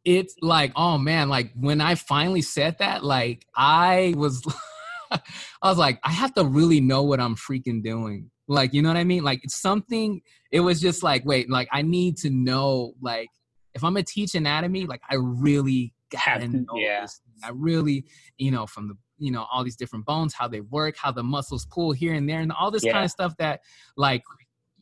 [0.06, 4.44] it's like oh man like when i finally said that like i was
[5.12, 5.20] i
[5.64, 8.98] was like i have to really know what i'm freaking doing like you know what
[8.98, 12.94] i mean like it's something it was just like wait like i need to know
[13.02, 13.30] like
[13.74, 17.06] if i'm gonna teach anatomy like i really have to, know yeah.
[17.44, 18.06] I really,
[18.38, 21.24] you know, from the you know all these different bones, how they work, how the
[21.24, 22.94] muscles pull here and there, and all this yeah.
[22.94, 23.62] kind of stuff that
[23.98, 24.24] like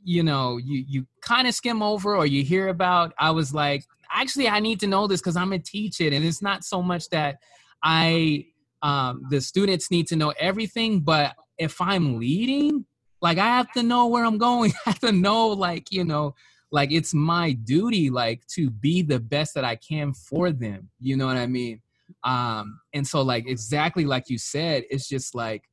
[0.03, 3.13] you know you you kind of skim over or you hear about.
[3.19, 6.23] I was like, actually, I need to know this because I'm gonna teach it, and
[6.25, 7.37] it's not so much that
[7.81, 8.45] I
[8.81, 12.85] um, the students need to know everything, but if I'm leading,
[13.23, 14.73] like I have to know where I'm going.
[14.85, 16.35] I have to know, like you know,
[16.73, 21.15] like it's my duty like to be the best that i can for them you
[21.15, 21.79] know what i mean
[22.25, 25.63] um and so like exactly like you said it's just like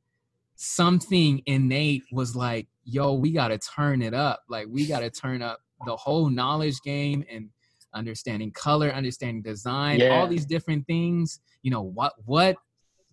[0.55, 5.09] something innate was like yo we got to turn it up like we got to
[5.09, 7.49] turn up the whole knowledge game and
[7.95, 10.09] understanding color understanding design yeah.
[10.09, 12.55] all these different things you know what what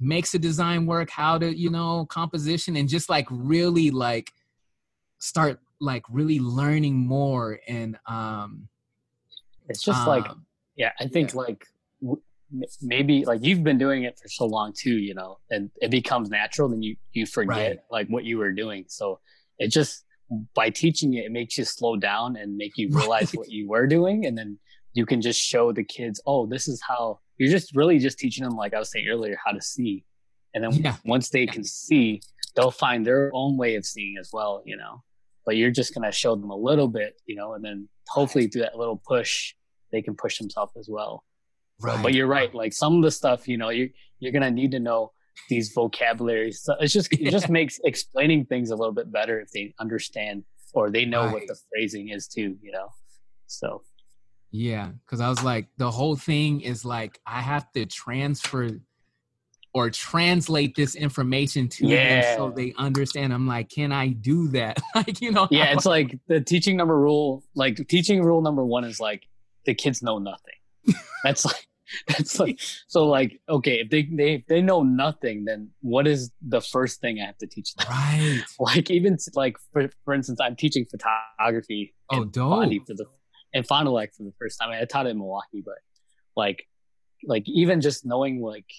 [0.00, 4.32] makes a design work how to you know composition and just like really like
[5.18, 8.68] start like really learning more and um
[9.68, 10.26] it's just um, like
[10.76, 11.40] yeah i think yeah.
[11.40, 11.66] like
[12.82, 16.30] maybe like you've been doing it for so long too, you know, and it becomes
[16.30, 16.68] natural.
[16.68, 17.78] Then you you forget right.
[17.90, 18.84] like what you were doing.
[18.88, 19.20] So
[19.58, 20.04] it just
[20.54, 23.86] by teaching it, it makes you slow down and make you realize what you were
[23.86, 24.58] doing, and then
[24.94, 28.44] you can just show the kids, oh, this is how you're just really just teaching
[28.44, 30.04] them, like I was saying earlier, how to see.
[30.54, 30.96] And then yeah.
[31.04, 32.20] once they can see,
[32.56, 35.02] they'll find their own way of seeing as well, you know.
[35.46, 38.62] But you're just gonna show them a little bit, you know, and then hopefully through
[38.62, 39.54] that little push,
[39.92, 41.24] they can push themselves as well.
[41.80, 41.96] Right.
[41.96, 42.52] So, but you're right.
[42.54, 45.12] Like some of the stuff, you know, you're you're gonna need to know
[45.48, 46.62] these vocabularies.
[46.62, 50.44] So it's just it just makes explaining things a little bit better if they understand
[50.74, 51.32] or they know right.
[51.32, 52.56] what the phrasing is too.
[52.62, 52.88] You know,
[53.46, 53.82] so
[54.50, 58.70] yeah, because I was like, the whole thing is like I have to transfer
[59.74, 62.22] or translate this information to yeah.
[62.22, 63.32] them so they understand.
[63.32, 64.78] I'm like, can I do that?
[64.94, 65.46] like, you know?
[65.50, 67.44] Yeah, it's like the teaching number rule.
[67.54, 69.28] Like teaching rule number one is like
[69.66, 70.54] the kids know nothing.
[71.24, 71.68] That's like
[72.06, 76.30] that's like so like okay if they they if they know nothing then what is
[76.46, 80.38] the first thing i have to teach them right like even like for, for instance
[80.40, 82.70] i'm teaching photography oh dope.
[82.86, 83.06] for the
[83.54, 84.70] and Fond du Lac for the first time.
[84.70, 85.78] I, mean, I taught it in Milwaukee, but
[86.36, 86.66] like,
[87.24, 88.70] like even just knowing like,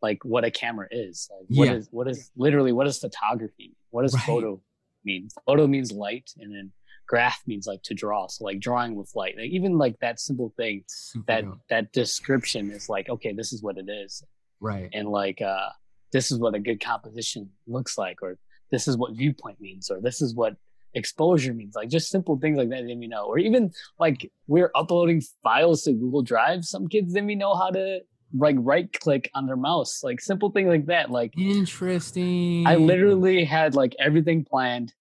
[0.00, 1.74] like what a camera is, like what yeah.
[1.74, 3.76] is what is literally what is photography?
[3.90, 4.24] What does right.
[4.24, 4.60] photo
[5.04, 5.28] mean?
[5.46, 6.72] Photo means light, and then
[7.06, 8.26] graph means like to draw.
[8.26, 9.36] So like drawing with light.
[9.36, 11.58] Like even like that simple thing, Super that dope.
[11.70, 14.24] that description is like okay, this is what it is,
[14.60, 14.90] right?
[14.92, 15.68] And like uh,
[16.12, 18.38] this is what a good composition looks like, or
[18.72, 20.56] this is what viewpoint means, or this is what
[20.94, 23.24] exposure means like just simple things like that didn't even know.
[23.24, 27.70] Or even like we're uploading files to google drive some kids didn't even know how
[27.70, 28.00] to
[28.34, 32.66] like right click on their mouse like simple things like that like interesting.
[32.66, 34.92] I literally had like everything planned.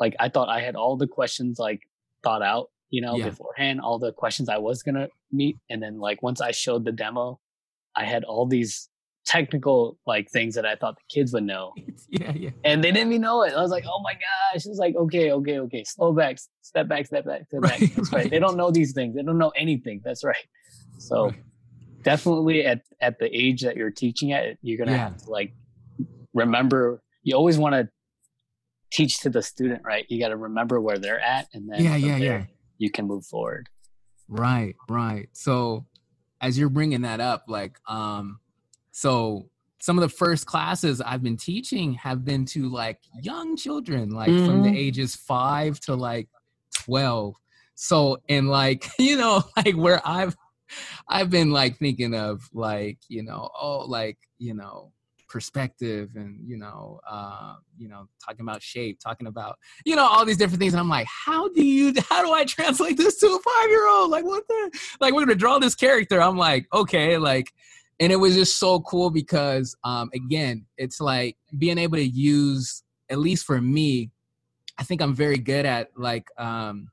[0.00, 1.80] Like i thought i had all the questions like
[2.24, 3.26] thought out you know yeah.
[3.26, 6.90] beforehand all the questions i was gonna meet and then like once i showed the
[6.90, 7.38] demo
[7.94, 8.88] i had all these
[9.24, 11.72] technical like things that I thought the kids would know.
[12.08, 12.50] yeah, yeah.
[12.64, 13.54] And they didn't even know it.
[13.54, 14.66] I was like, oh my gosh.
[14.66, 15.84] It's like, okay, okay, okay.
[15.84, 17.80] Slow back, step back, step back, step back.
[17.80, 18.22] Right, That's right.
[18.22, 18.30] right.
[18.30, 19.14] They don't know these things.
[19.14, 20.00] They don't know anything.
[20.04, 20.36] That's right.
[20.98, 21.42] So right.
[22.02, 25.08] definitely at at the age that you're teaching at, you're gonna yeah.
[25.08, 25.52] have to like
[26.34, 27.88] remember you always want to
[28.92, 30.04] teach to the student, right?
[30.08, 32.44] You gotta remember where they're at and then yeah, yeah, yeah.
[32.78, 33.68] you can move forward.
[34.28, 35.28] Right, right.
[35.32, 35.86] So
[36.40, 38.40] as you're bringing that up, like um
[38.92, 39.48] so
[39.82, 44.30] some of the first classes I've been teaching have been to like young children, like
[44.30, 44.46] mm-hmm.
[44.46, 44.76] from the mm-hmm.
[44.76, 46.28] ages five to like
[46.84, 47.34] 12.
[47.74, 50.36] So, and like, you know, like where I've,
[51.08, 54.92] I've been like thinking of like, you know, oh, like, you know,
[55.28, 60.24] perspective and, you know, uh, you know, talking about shape, talking about, you know, all
[60.24, 60.74] these different things.
[60.74, 63.88] And I'm like, how do you, how do I translate this to a five year
[63.88, 64.10] old?
[64.10, 66.22] Like, what the, like, we're going to draw this character.
[66.22, 67.52] I'm like, okay, like,
[68.00, 72.82] and it was just so cool because um, again it's like being able to use
[73.10, 74.10] at least for me
[74.78, 76.90] i think i'm very good at like um,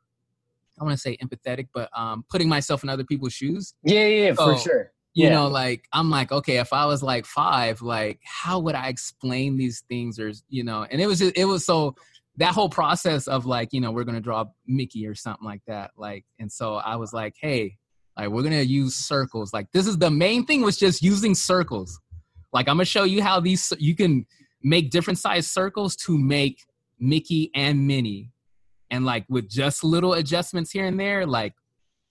[0.80, 3.74] i want to say empathetic but um, putting myself in other people's shoes.
[3.84, 4.92] Yeah yeah so, for sure.
[5.14, 5.32] you yeah.
[5.32, 9.58] know like i'm like okay if i was like five like how would i explain
[9.58, 10.86] these things or you know?
[10.90, 11.96] And it was just, it was so
[12.38, 15.92] that whole process of like you know we're gonna draw mickey or something like that
[15.98, 17.78] like and so i was like hey
[18.20, 19.54] like we're gonna use circles.
[19.54, 22.00] Like this is the main thing was just using circles.
[22.52, 24.26] Like I'm gonna show you how these you can
[24.62, 26.66] make different size circles to make
[27.00, 28.32] Mickey and Minnie,
[28.92, 31.54] and like with just little adjustments here and there, like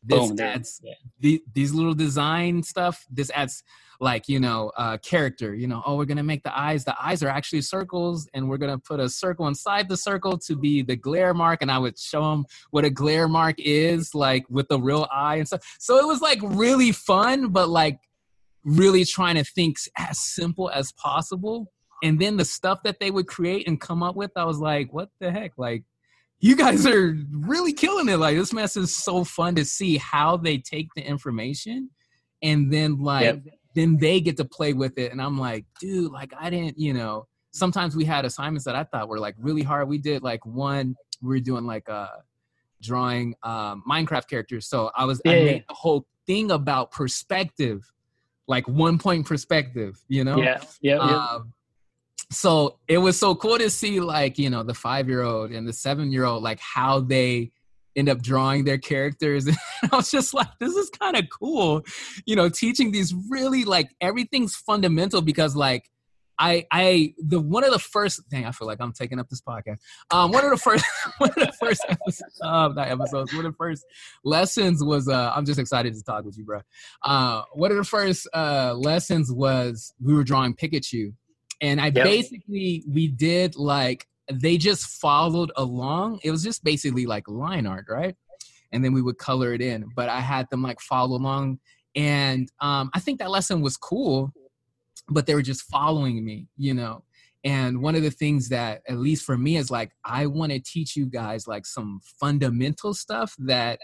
[0.03, 0.95] this Boom, adds yeah.
[1.21, 3.07] the, these little design stuff.
[3.11, 3.63] This adds
[4.01, 7.23] like you know uh, character you know oh we're gonna make the eyes the eyes
[7.23, 10.97] are actually circles and we're gonna put a circle inside the circle to be the
[10.97, 14.81] glare mark and i would show them what a glare mark is like with the
[14.81, 17.99] real eye and stuff so it was like really fun but like
[18.65, 23.27] really trying to think as simple as possible and then the stuff that they would
[23.27, 25.83] create and come up with i was like what the heck like
[26.41, 28.19] you guys are really killing it.
[28.19, 31.91] Like this mess is so fun to see how they take the information
[32.43, 33.43] and then like yep.
[33.75, 35.11] then they get to play with it.
[35.13, 38.85] And i'm like dude like i didn't you know sometimes we had assignments that i
[38.85, 39.89] thought were like really hard.
[39.89, 42.09] We did like one we were doing like uh
[42.81, 44.69] drawing um minecraft characters.
[44.69, 47.91] So i was yeah, i made the whole thing about perspective
[48.47, 50.37] like one point perspective you know?
[50.41, 50.61] Yeah.
[50.81, 51.39] Yeah, um, yeah.
[52.31, 55.67] So it was so cool to see like you know the five year old and
[55.67, 57.51] the seven year old like how they
[57.99, 59.49] end up drawing their characters.
[59.81, 61.85] And I was just like, this is kind of cool,
[62.27, 65.89] you know, teaching these really like everything's fundamental because like
[66.37, 69.41] I I the one of the first thing I feel like I'm taking up this
[69.41, 69.79] podcast.
[70.11, 70.85] Um, one of the first
[71.19, 73.85] one of the first episodes, uh, not episodes, one of the first
[74.25, 76.63] lessons was uh, I'm just excited to talk with you, bro.
[77.05, 81.13] Uh, one of the first uh lessons was we were drawing Pikachu,
[81.61, 82.05] and I yep.
[82.05, 86.21] basically we did like they just followed along.
[86.23, 88.15] It was just basically like line art, right?
[88.73, 91.59] And then we would color it in, but I had them like follow along,
[91.95, 94.33] and um, I think that lesson was cool
[95.09, 97.05] but they were just following me, you know.
[97.45, 100.59] And one of the things that, at least for me, is like, I want to
[100.59, 103.79] teach you guys like some fundamental stuff that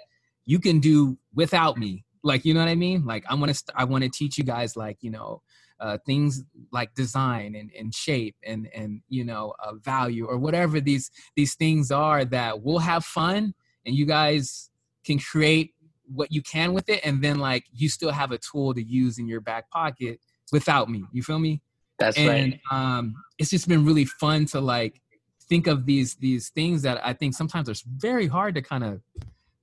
[0.45, 2.05] you can do without me.
[2.23, 3.05] Like, you know what I mean?
[3.05, 5.41] Like, I want to, st- I want to teach you guys like, you know,
[5.81, 10.81] uh, things like design and, and shape and and you know uh, value or whatever
[10.81, 14.71] these these things are that we'll have fun and you guys
[15.05, 15.75] can create
[16.07, 19.19] what you can with it and then like you still have a tool to use
[19.19, 20.21] in your back pocket
[20.53, 21.05] without me.
[21.13, 21.63] You feel me?
[21.99, 22.61] That's and, right.
[22.71, 25.01] Um, it's just been really fun to like
[25.49, 29.01] think of these these things that I think sometimes are very hard to kind of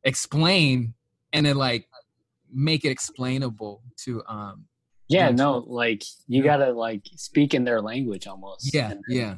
[0.04, 0.94] explain
[1.34, 1.88] and then like
[2.54, 4.66] make it explainable to um
[5.12, 9.36] yeah no like you gotta like speak in their language almost yeah and, yeah.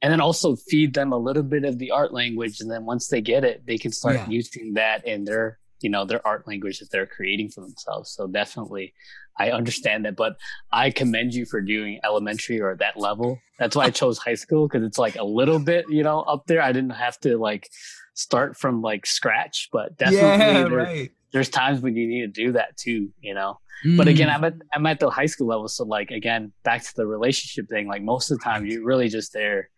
[0.00, 3.08] and then also feed them a little bit of the art language and then once
[3.08, 4.28] they get it they can start yeah.
[4.28, 8.10] using that in their you know their art language that they're creating for themselves.
[8.10, 8.94] So definitely
[9.38, 10.36] i understand that but
[10.72, 13.40] i commend you for doing elementary or that level.
[13.58, 16.46] That's why i chose high school because it's like a little bit you know up
[16.46, 16.62] there.
[16.62, 17.68] I didn't have to like
[18.14, 21.10] start from like scratch but definitely yeah, right.
[21.32, 23.96] There's times when you need to do that too you know mm.
[23.96, 26.92] but again i'm at i'm at the high school level so like again back to
[26.96, 29.68] the relationship thing like most of the time you're really just there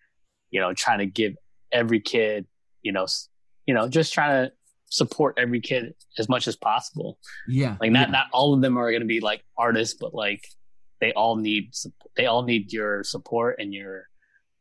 [0.51, 1.35] you know trying to give
[1.73, 2.47] every kid
[2.83, 3.07] you know
[3.67, 4.53] you know just trying to
[4.95, 7.19] support every kid as much as possible.
[7.49, 7.77] Yeah.
[7.81, 8.13] Like not yeah.
[8.13, 10.47] not all of them are going to be like artists, but like
[11.01, 11.73] they all need
[12.17, 14.09] they all need your support and your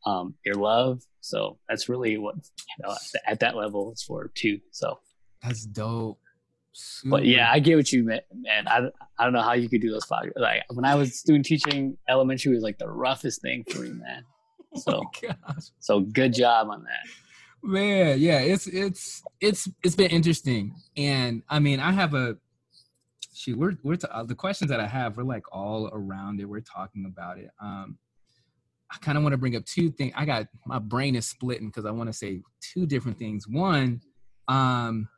[0.04, 1.02] um your love.
[1.20, 2.94] So that's really what you know
[3.26, 4.60] at that level it's for too.
[4.72, 4.98] So
[5.42, 6.18] that's dope.
[7.04, 8.66] But yeah, I get what you meant, man.
[8.66, 10.32] I, I don't know how you could do those five.
[10.36, 14.24] Like when I was student teaching, elementary was like the roughest thing for me, man.
[14.76, 17.08] So, oh so good job on that
[17.64, 22.36] man yeah it's it's it's it's been interesting and i mean i have a
[23.32, 26.44] shoot we're we're to, uh, the questions that i have we're like all around it
[26.44, 27.96] we're talking about it um
[28.92, 31.68] i kind of want to bring up two things i got my brain is splitting
[31.68, 33.98] because i want to say two different things one
[34.48, 35.08] um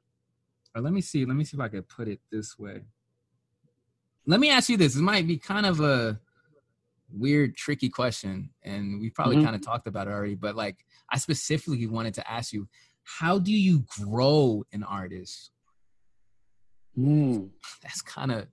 [0.77, 2.83] or let me see let me see if i could put it this way
[4.27, 6.21] let me ask you this it might be kind of a
[7.11, 9.47] weird tricky question and we probably mm-hmm.
[9.47, 12.69] kind of talked about it already but like I specifically wanted to ask you,
[13.05, 15.51] how do you grow an artist?
[16.99, 17.51] Mm.
[17.83, 18.47] That's kind of.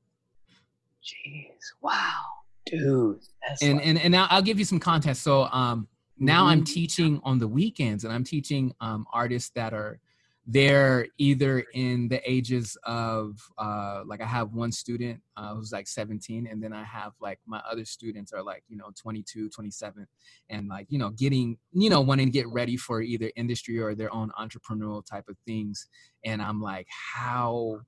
[1.04, 1.48] Jeez!
[1.82, 2.22] Wow,
[2.66, 3.20] dude.
[3.62, 3.88] and like...
[3.88, 5.24] and and now I'll give you some context.
[5.24, 6.50] So um, now mm-hmm.
[6.50, 10.00] I'm teaching on the weekends, and I'm teaching um, artists that are
[10.45, 15.88] they're either in the ages of uh, like i have one student uh, who's like
[15.88, 20.06] 17 and then i have like my other students are like you know 22 27
[20.49, 23.95] and like you know getting you know wanting to get ready for either industry or
[23.95, 25.88] their own entrepreneurial type of things.
[26.25, 27.79] And i'm like how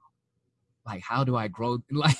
[0.85, 1.79] like how do i grow?
[1.91, 2.15] Like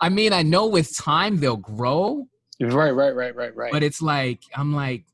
[0.00, 2.26] i mean i know with time they'll grow.
[2.60, 3.72] Right right right right right.
[3.72, 5.04] But it's like i'm like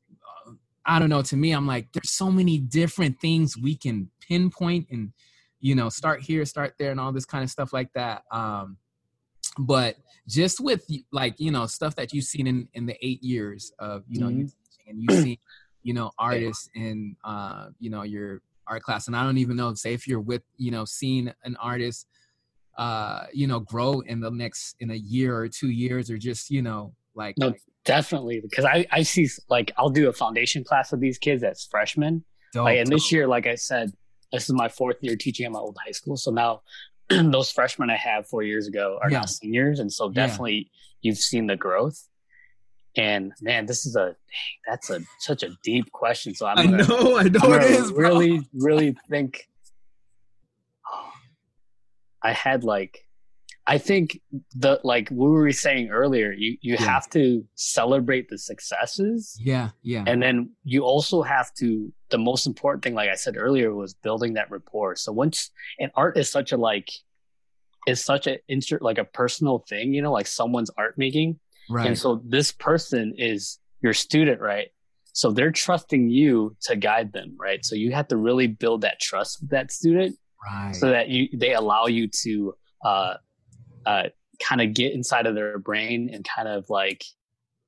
[0.85, 1.21] I don't know.
[1.21, 5.11] To me, I'm like, there's so many different things we can pinpoint and,
[5.59, 8.23] you know, start here, start there, and all this kind of stuff like that.
[8.31, 8.77] Um,
[9.59, 9.95] but
[10.27, 14.03] just with like, you know, stuff that you've seen in in the eight years of,
[14.07, 14.41] you know, mm-hmm.
[14.41, 14.49] you
[14.87, 15.39] and you see,
[15.83, 19.73] you know, artists in, uh, you know, your art class, and I don't even know,
[19.73, 22.07] say if you're with, you know, seeing an artist,
[22.77, 26.49] uh, you know, grow in the next in a year or two years, or just,
[26.49, 27.53] you know, like, no,
[27.85, 31.67] definitely because I I see like I'll do a foundation class with these kids as
[31.69, 32.23] freshmen.
[32.55, 33.93] Like, and this year, like I said,
[34.33, 36.17] this is my fourth year teaching at my old high school.
[36.17, 36.63] So now
[37.09, 39.19] those freshmen I had four years ago are yeah.
[39.19, 40.63] now seniors, and so definitely yeah.
[41.03, 42.09] you've seen the growth.
[42.97, 44.15] And man, this is a
[44.67, 46.35] that's a such a deep question.
[46.35, 47.91] So I'm gonna, I know, I know it is.
[47.91, 48.47] Really, bro.
[48.53, 49.47] really think.
[50.91, 51.11] Oh,
[52.23, 53.02] I had like
[53.65, 54.19] I think
[54.55, 56.81] the like we were saying earlier, you you yeah.
[56.81, 59.37] have to celebrate the successes.
[59.39, 60.03] Yeah, yeah.
[60.05, 63.93] And then you also have to the most important thing, like I said earlier, was
[63.93, 64.97] building that rapport.
[64.97, 65.49] So once
[65.79, 66.89] and art is such a like
[67.87, 71.39] is such a insert like a personal thing, you know, like someone's art making.
[71.69, 71.87] Right.
[71.87, 74.69] And so this person is your student, right?
[75.13, 77.63] So they're trusting you to guide them, right?
[77.63, 80.17] So you have to really build that trust with that student.
[80.45, 80.75] Right.
[80.75, 83.13] So that you they allow you to uh
[83.85, 84.03] uh,
[84.41, 87.03] kind of get inside of their brain and kind of like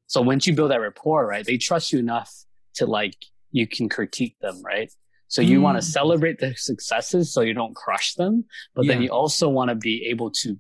[0.08, 2.32] so once you build that rapport, right, they trust you enough
[2.76, 3.16] to like
[3.52, 4.92] you can critique them, right?
[5.28, 5.64] So you mm.
[5.64, 8.46] want to celebrate their successes so you don't crush them,
[8.76, 8.94] but yeah.
[8.94, 10.60] then you also want to be able to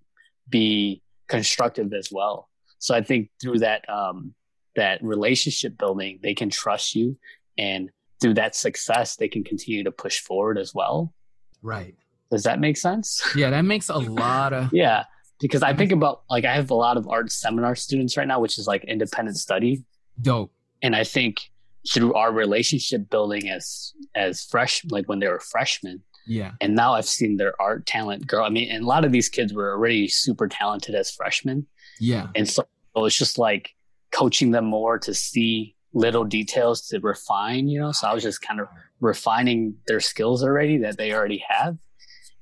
[0.49, 2.49] be constructive as well.
[2.79, 4.33] So I think through that um
[4.75, 7.17] that relationship building, they can trust you
[7.57, 7.89] and
[8.19, 11.13] through that success they can continue to push forward as well.
[11.61, 11.95] Right.
[12.31, 13.21] Does that make sense?
[13.35, 15.05] Yeah, that makes a lot of Yeah
[15.45, 18.39] because I think about like I have a lot of art seminar students right now,
[18.39, 19.83] which is like independent study.
[20.21, 20.51] Dope.
[20.81, 21.51] And I think
[21.93, 26.01] through our relationship building as as fresh like when they were freshmen.
[26.27, 26.53] Yeah.
[26.59, 28.43] And now I've seen their art talent grow.
[28.43, 31.67] I mean, and a lot of these kids were already super talented as freshmen.
[31.99, 32.27] Yeah.
[32.35, 32.65] And so
[32.95, 33.69] it's just like
[34.11, 37.91] coaching them more to see little details to refine, you know.
[37.91, 38.67] So I was just kind of
[38.99, 41.77] refining their skills already that they already have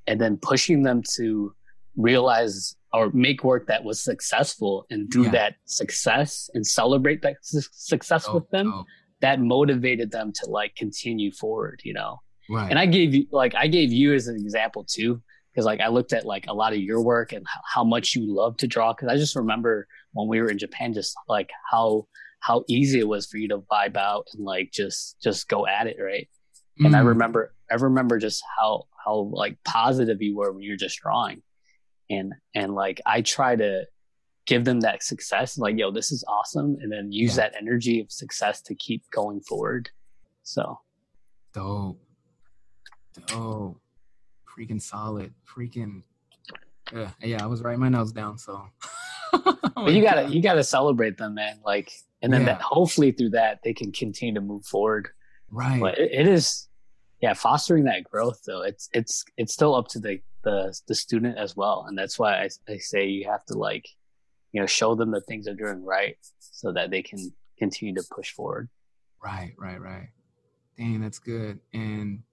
[0.08, 1.54] and then pushing them to
[1.96, 5.32] realize or make work that was successful and do yeah.
[5.32, 8.86] that success and celebrate that su- success oh, with them oh.
[9.22, 12.20] that motivated them to like continue forward you know
[12.50, 12.70] right.
[12.70, 15.22] and i gave you like i gave you as an example too
[15.52, 18.24] because like i looked at like a lot of your work and how much you
[18.34, 22.08] love to draw because i just remember when we were in japan just like how
[22.40, 25.88] how easy it was for you to vibe out and like just just go at
[25.88, 26.28] it right
[26.80, 26.86] mm.
[26.86, 27.08] and i mm.
[27.08, 31.42] remember i remember just how how like positive you were when you were just drawing
[32.14, 33.86] and and like I try to
[34.46, 37.44] give them that success like yo this is awesome and then use yeah.
[37.44, 39.90] that energy of success to keep going forward.
[40.44, 40.80] So.
[41.54, 42.02] Dope.
[43.28, 43.80] Dope.
[44.48, 45.34] Freaking solid.
[45.46, 46.04] Freaking
[46.94, 48.62] uh, yeah i was writing my notes down so.
[49.76, 51.92] But you gotta you gotta celebrate them man like
[52.22, 52.54] and then yeah.
[52.54, 55.10] that hopefully through that they can continue to move forward.
[55.50, 55.80] Right.
[55.80, 56.68] But it, it is
[57.22, 61.38] yeah fostering that growth though it's it's it's still up to the the the student
[61.38, 61.86] as well.
[61.88, 63.88] And that's why I, I say you have to like
[64.52, 68.04] you know show them the things they're doing right so that they can continue to
[68.12, 68.70] push forward.
[69.24, 70.10] Right right right.
[70.78, 71.60] Dang that's good.
[71.74, 72.24] And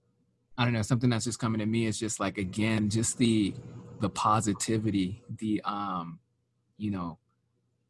[0.57, 3.53] i don't know something that's just coming to me is just like again just the
[4.01, 6.19] the positivity the um
[6.77, 7.17] you know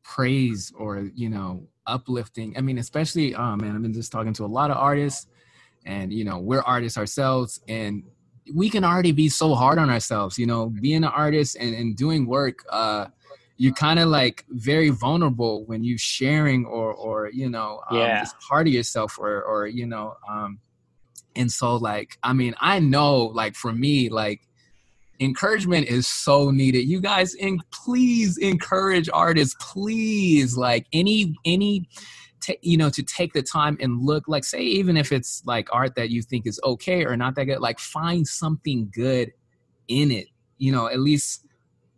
[0.03, 2.55] praise or you know uplifting.
[2.55, 5.27] I mean especially oh man i've been just talking to a lot of artists
[5.85, 8.03] and you know we're artists ourselves and
[8.53, 11.95] we can already be so hard on ourselves you know being an artist and, and
[11.95, 13.05] doing work uh
[13.57, 18.19] you're kind of like very vulnerable when you sharing or or you know um, yeah.
[18.21, 20.59] just part of yourself or or you know um
[21.35, 24.41] and so like i mean i know like for me like
[25.19, 31.87] encouragement is so needed you guys in please encourage artists please like any any
[32.41, 35.67] t- you know to take the time and look like say even if it's like
[35.71, 39.31] art that you think is okay or not that good like find something good
[39.87, 40.27] in it
[40.57, 41.45] you know at least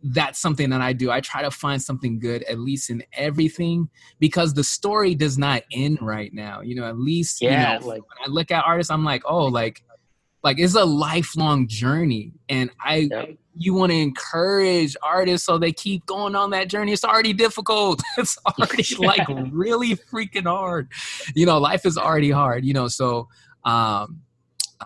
[0.04, 1.10] that's something that I do.
[1.10, 3.88] I try to find something good, at least in everything,
[4.20, 6.60] because the story does not end right now.
[6.60, 9.22] You know, at least yeah, you know, like when I look at artists, I'm like,
[9.24, 9.82] oh, like,
[10.42, 13.08] like it's a lifelong journey, and I
[13.56, 16.92] you want to encourage artists so they keep going on that journey.
[16.92, 18.02] It's already difficult.
[18.18, 20.88] It's already like really freaking hard.
[21.34, 23.28] You know, life is already hard, you know, so
[23.64, 24.20] um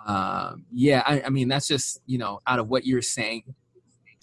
[0.07, 3.43] uh, yeah, I, I mean that's just, you know, out of what you're saying,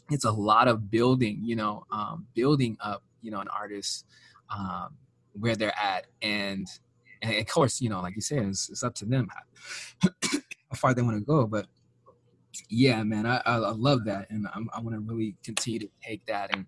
[0.10, 4.06] it's a lot of building, you know, um, building up, you know, an artist
[4.56, 4.96] um,
[5.34, 6.68] where they're at and
[7.22, 10.76] and of course, you know, like you said, it's, it's up to them how, how
[10.76, 11.48] far they want to go.
[11.48, 11.66] But
[12.70, 16.26] yeah, man, I, I, love that, and I'm, i want to really continue to take
[16.28, 16.66] that and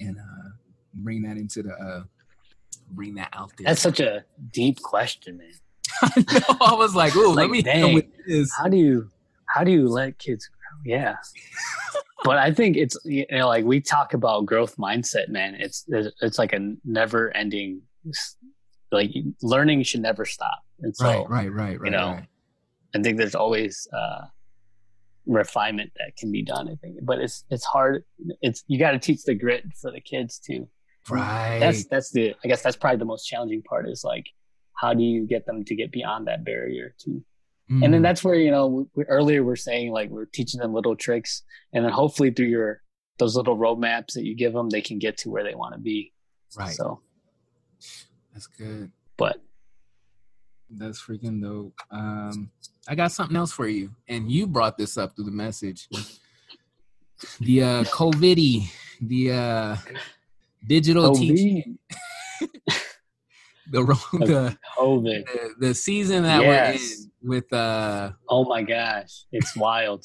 [0.00, 0.48] and uh,
[0.94, 2.02] bring that into the uh,
[2.90, 3.66] bring that out there.
[3.66, 5.52] That's such a deep question, man.
[6.02, 9.10] I, know, I was like, "Ooh, like, let me dang, with this." How do you
[9.46, 10.80] how do you let kids grow?
[10.84, 11.16] Yeah,
[12.24, 15.54] but I think it's you know like we talk about growth mindset, man.
[15.54, 17.82] It's it's like a never ending
[18.94, 19.10] like
[19.42, 20.62] learning should never stop.
[20.80, 21.84] And so, right, right, right, right.
[21.84, 22.26] You know, right.
[22.94, 24.26] I think there's always uh,
[25.26, 26.68] refinement that can be done.
[26.68, 28.04] I think, but it's it's hard.
[28.42, 30.68] It's you got to teach the grit for the kids too.
[31.08, 31.58] Right.
[31.58, 32.34] That's that's the.
[32.44, 33.88] I guess that's probably the most challenging part.
[33.88, 34.26] Is like,
[34.74, 37.22] how do you get them to get beyond that barrier too?
[37.70, 37.84] Mm.
[37.84, 38.04] And then mm.
[38.04, 41.84] that's where you know we, earlier we're saying like we're teaching them little tricks, and
[41.84, 42.82] then hopefully through your
[43.18, 45.80] those little roadmaps that you give them, they can get to where they want to
[45.80, 46.12] be.
[46.58, 46.74] Right.
[46.74, 47.00] So
[48.32, 48.90] that's good.
[49.16, 49.40] But
[50.76, 51.74] that's freaking dope.
[51.90, 52.50] Um,
[52.88, 55.88] I got something else for you, and you brought this up through the message.
[57.40, 58.70] The uh, COVID,
[59.00, 59.76] the uh,
[60.66, 61.18] digital COVID.
[61.18, 61.78] teaching,
[63.70, 66.76] the the, COVID, the, the season that yes.
[67.22, 67.52] we're in with.
[67.52, 70.04] uh Oh my gosh, it's wild.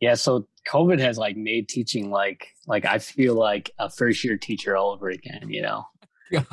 [0.00, 4.36] yeah, so COVID has like made teaching like like I feel like a first year
[4.36, 5.48] teacher all over again.
[5.48, 5.86] You know,
[6.32, 6.44] Gosh.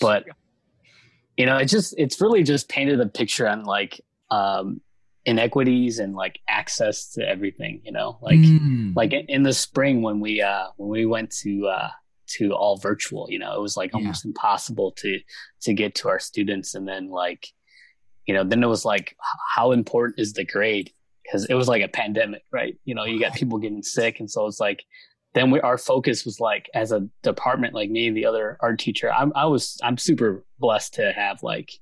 [0.00, 0.24] But
[1.36, 4.80] you know, it just it's really just painted a picture on like um
[5.24, 8.18] inequities and like access to everything, you know.
[8.20, 8.94] Like mm.
[8.94, 11.88] like in the spring when we uh when we went to uh
[12.36, 13.98] to all virtual, you know, it was like yeah.
[13.98, 15.18] almost impossible to
[15.62, 17.48] to get to our students and then like
[18.26, 19.16] you know, then it was like
[19.54, 20.90] how important is the grade?
[21.22, 22.78] Because it was like a pandemic, right?
[22.84, 24.84] You know, you got people getting sick and so it's like
[25.34, 29.12] then we, our focus was like as a department, like me the other art teacher,
[29.12, 31.72] I'm, I was, I'm super blessed to have like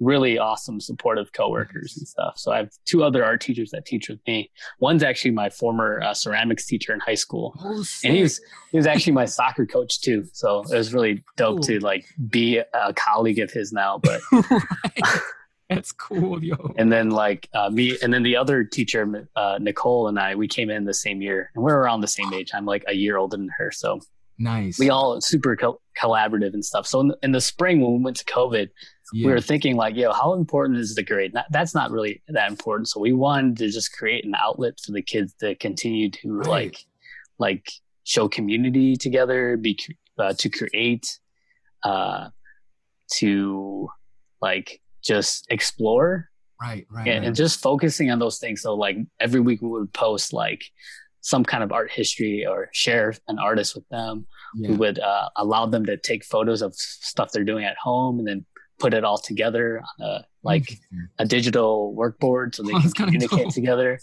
[0.00, 2.38] really awesome supportive coworkers and stuff.
[2.38, 4.50] So I have two other art teachers that teach with me.
[4.80, 8.40] One's actually my former uh, ceramics teacher in high school, oh, and he was
[8.70, 10.24] he was actually my soccer coach too.
[10.32, 11.62] So it was really dope cool.
[11.64, 13.98] to like be a colleague of his now.
[13.98, 14.20] But
[15.70, 16.74] That's cool, yo.
[16.76, 20.48] And then like uh, me, and then the other teacher, uh, Nicole, and I, we
[20.48, 22.50] came in the same year, and we're around the same age.
[22.52, 24.00] I'm like a year older than her, so
[24.36, 24.78] nice.
[24.78, 26.86] We all super co- collaborative and stuff.
[26.86, 28.68] So in the, in the, spring when we went to COVID,
[29.12, 29.26] yeah.
[29.26, 31.34] we were thinking like, yo, how important is the grade?
[31.34, 32.88] Not, that's not really that important.
[32.88, 36.48] So we wanted to just create an outlet for the kids to continue to right.
[36.48, 36.84] like,
[37.38, 37.72] like
[38.04, 39.78] show community together, be
[40.18, 41.18] uh, to create,
[41.84, 42.30] uh,
[43.18, 43.88] to
[44.40, 46.28] like just explore
[46.60, 47.26] right right and, right.
[47.26, 50.62] and just focusing on those things so like every week we would post like
[51.22, 54.70] some kind of art history or share an artist with them yeah.
[54.70, 58.26] we would uh, allow them to take photos of stuff they're doing at home and
[58.26, 58.44] then
[58.78, 60.78] put it all together on a like
[61.18, 63.50] a digital workboard so they oh, can communicate cool.
[63.50, 64.00] together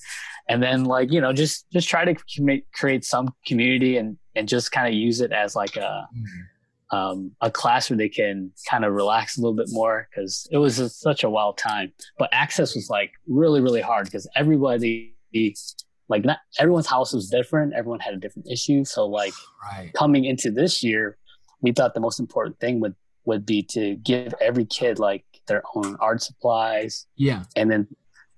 [0.48, 2.16] and then like you know just just try to
[2.74, 6.42] create some community and and just kind of use it as like a mm-hmm
[6.92, 10.58] um, a class where they can kind of relax a little bit more because it
[10.58, 11.92] was a, such a wild time.
[12.18, 15.16] But access was like really, really hard because everybody,
[16.10, 17.74] like not everyone's house was different.
[17.76, 18.86] Everyone had a different issue.
[18.86, 19.34] So like
[19.72, 19.92] right.
[19.94, 21.18] coming into this year,
[21.62, 25.62] we thought the most important thing would would be to give every kid like their
[25.76, 27.06] own art supplies.
[27.18, 27.88] Yeah, and then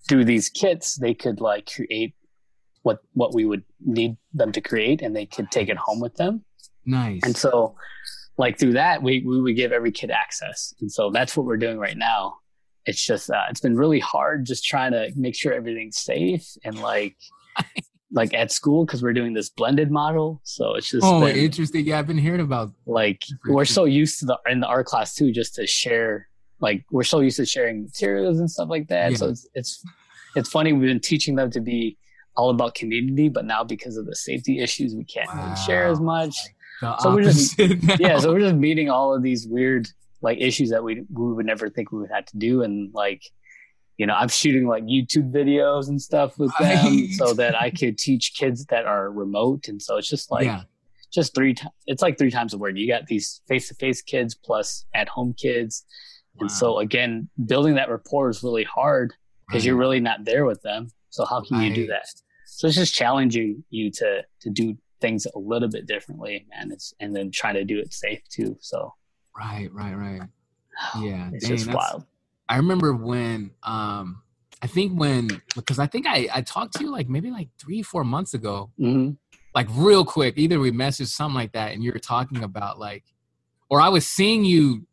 [0.08, 2.16] through these kits, they could like create
[2.82, 6.16] what what we would need them to create, and they could take it home with
[6.16, 6.44] them.
[6.86, 7.22] Nice.
[7.24, 7.76] And so
[8.40, 10.74] like through that we, we would give every kid access.
[10.80, 12.38] And so that's what we're doing right now.
[12.86, 16.80] It's just uh, it's been really hard just trying to make sure everything's safe and
[16.80, 17.18] like
[18.12, 20.40] like at school because we're doing this blended model.
[20.46, 21.86] So it's just oh been, interesting.
[21.86, 25.14] Yeah i've been hearing about like we're so used to the in the art class
[25.14, 26.30] too just to share
[26.62, 29.12] like we're so used to sharing materials and stuff like that.
[29.12, 29.18] Yeah.
[29.18, 29.84] so it's it's
[30.38, 31.98] it's funny we've been teaching them to be
[32.38, 35.44] all about community but now because of the safety issues we can't wow.
[35.44, 36.36] really share as much
[37.00, 37.60] so we're just
[38.00, 39.88] yeah, so we're just meeting all of these weird
[40.22, 43.24] like issues that we we would never think we would have to do, and like
[43.98, 46.82] you know, I'm shooting like YouTube videos and stuff with right.
[46.82, 50.46] them so that I could teach kids that are remote, and so it's just like.
[50.46, 50.64] Yeah.
[51.12, 52.78] Just three times, it's like three times a word.
[52.78, 55.84] You got these face to face kids plus at home kids.
[56.36, 56.42] Wow.
[56.42, 59.16] And so, again, building that rapport is really hard
[59.48, 59.66] because right.
[59.70, 60.90] you're really not there with them.
[61.10, 61.68] So, how can right.
[61.68, 62.06] you do that?
[62.46, 66.72] So, it's just challenging you to to do things a little bit differently, man.
[66.72, 68.58] It's and then trying to do it safe too.
[68.60, 68.94] So
[69.38, 70.22] right, right, right.
[71.02, 72.06] Yeah, it's dang, just wild.
[72.48, 74.22] I remember when um
[74.62, 77.82] I think when because I think I I talked to you like maybe like three
[77.82, 79.12] four months ago, mm-hmm.
[79.56, 80.38] like real quick.
[80.38, 83.04] Either we messaged something like that, and you were talking about like,
[83.70, 84.86] or I was seeing you.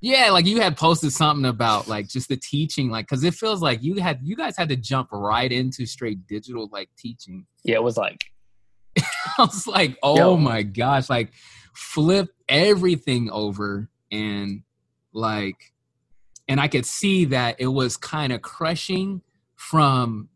[0.00, 3.62] Yeah, like you had posted something about like just the teaching, like because it feels
[3.62, 7.46] like you had you guys had to jump right into straight digital like teaching.
[7.62, 8.20] Yeah, it was like
[9.38, 10.36] I was like, oh Yo.
[10.36, 11.32] my gosh, like
[11.74, 14.62] flip everything over and
[15.12, 15.72] like
[16.48, 19.22] and I could see that it was kind of crushing
[19.56, 20.28] from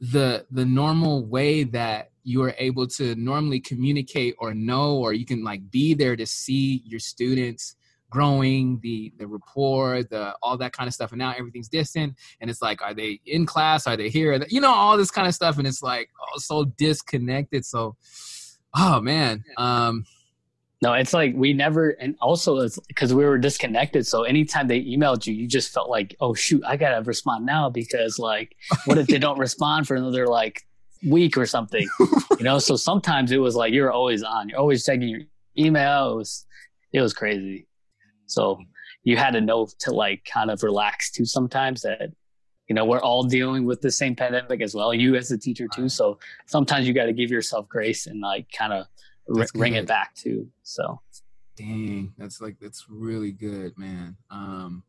[0.00, 5.24] the the normal way that you are able to normally communicate or know or you
[5.24, 7.76] can like be there to see your students
[8.10, 11.12] growing, the the rapport, the all that kind of stuff.
[11.12, 13.86] And now everything's distant, and it's like, are they in class?
[13.86, 14.44] Are they here?
[14.48, 17.64] You know, all this kind of stuff, and it's like oh, so disconnected.
[17.64, 17.96] So,
[18.74, 19.44] oh man.
[19.56, 20.04] Um,
[20.82, 24.06] no, it's like we never, and also it's because we were disconnected.
[24.06, 27.68] So anytime they emailed you, you just felt like, oh shoot, I gotta respond now
[27.68, 28.56] because like,
[28.86, 30.62] what if they don't respond for another like
[31.06, 31.86] week or something?
[32.38, 32.58] you know.
[32.58, 35.20] So sometimes it was like you're always on, you're always checking your
[35.58, 36.12] email.
[36.12, 36.46] It was,
[36.94, 37.66] it was crazy.
[38.30, 38.60] So
[39.04, 42.12] you had to know to like kind of relax too sometimes that
[42.68, 45.66] you know we're all dealing with the same pandemic as well you as a teacher
[45.74, 45.88] too.
[45.88, 48.86] So sometimes you got to give yourself grace and like kind of
[49.36, 51.00] r- bring it back too so.
[51.56, 54.16] Dang that's like that's really good man.
[54.30, 54.84] Um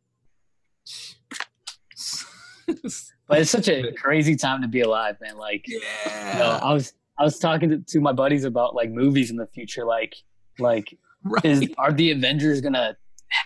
[2.66, 6.32] but it's such a crazy time to be alive man like yeah.
[6.32, 9.36] you know i was i was talking to, to my buddies about like movies in
[9.36, 10.16] the future like
[10.58, 11.44] like right.
[11.44, 12.96] is are the avengers gonna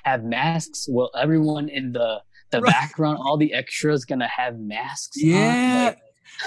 [0.05, 0.87] have masks?
[0.89, 2.21] Will everyone in the
[2.51, 2.73] the right.
[2.73, 5.17] background, all the extras, gonna have masks?
[5.17, 5.87] Yeah.
[5.87, 5.99] Like,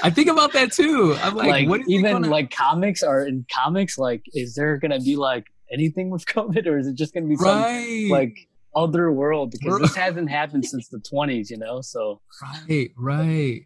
[0.04, 1.16] I think about that too.
[1.22, 2.30] I'm like, like even gonna...
[2.30, 3.98] like comics are in comics.
[3.98, 7.36] Like, is there gonna be like anything with COVID, or is it just gonna be
[7.36, 9.52] some like other world?
[9.52, 11.82] Because this hasn't happened since the 20s, you know.
[11.82, 12.22] So
[12.70, 13.62] right, right,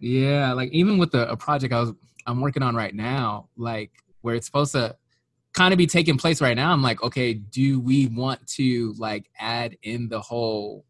[0.00, 0.52] yeah.
[0.52, 1.92] Like even with the a project I was
[2.26, 3.90] I'm working on right now, like
[4.22, 4.96] where it's supposed to
[5.56, 6.70] kind of be taking place right now.
[6.70, 10.84] I'm like, okay, do we want to like add in the whole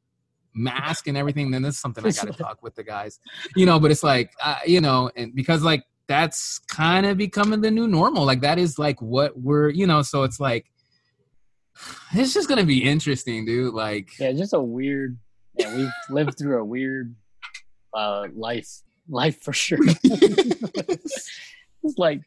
[0.54, 1.52] mask and everything?
[1.52, 3.20] Then this is something I got to talk with the guys,
[3.54, 3.78] you know.
[3.78, 7.86] But it's like, uh, you know, and because like that's kind of becoming the new
[7.86, 8.26] normal.
[8.26, 10.02] Like that is like what we're, you know.
[10.02, 10.66] So it's like
[12.12, 13.72] it's just gonna be interesting, dude.
[13.72, 15.16] Like, yeah, just a weird.
[15.54, 17.14] Yeah, we've lived through a weird
[17.94, 19.78] uh life, life for sure.
[20.02, 21.30] it's
[21.96, 22.22] like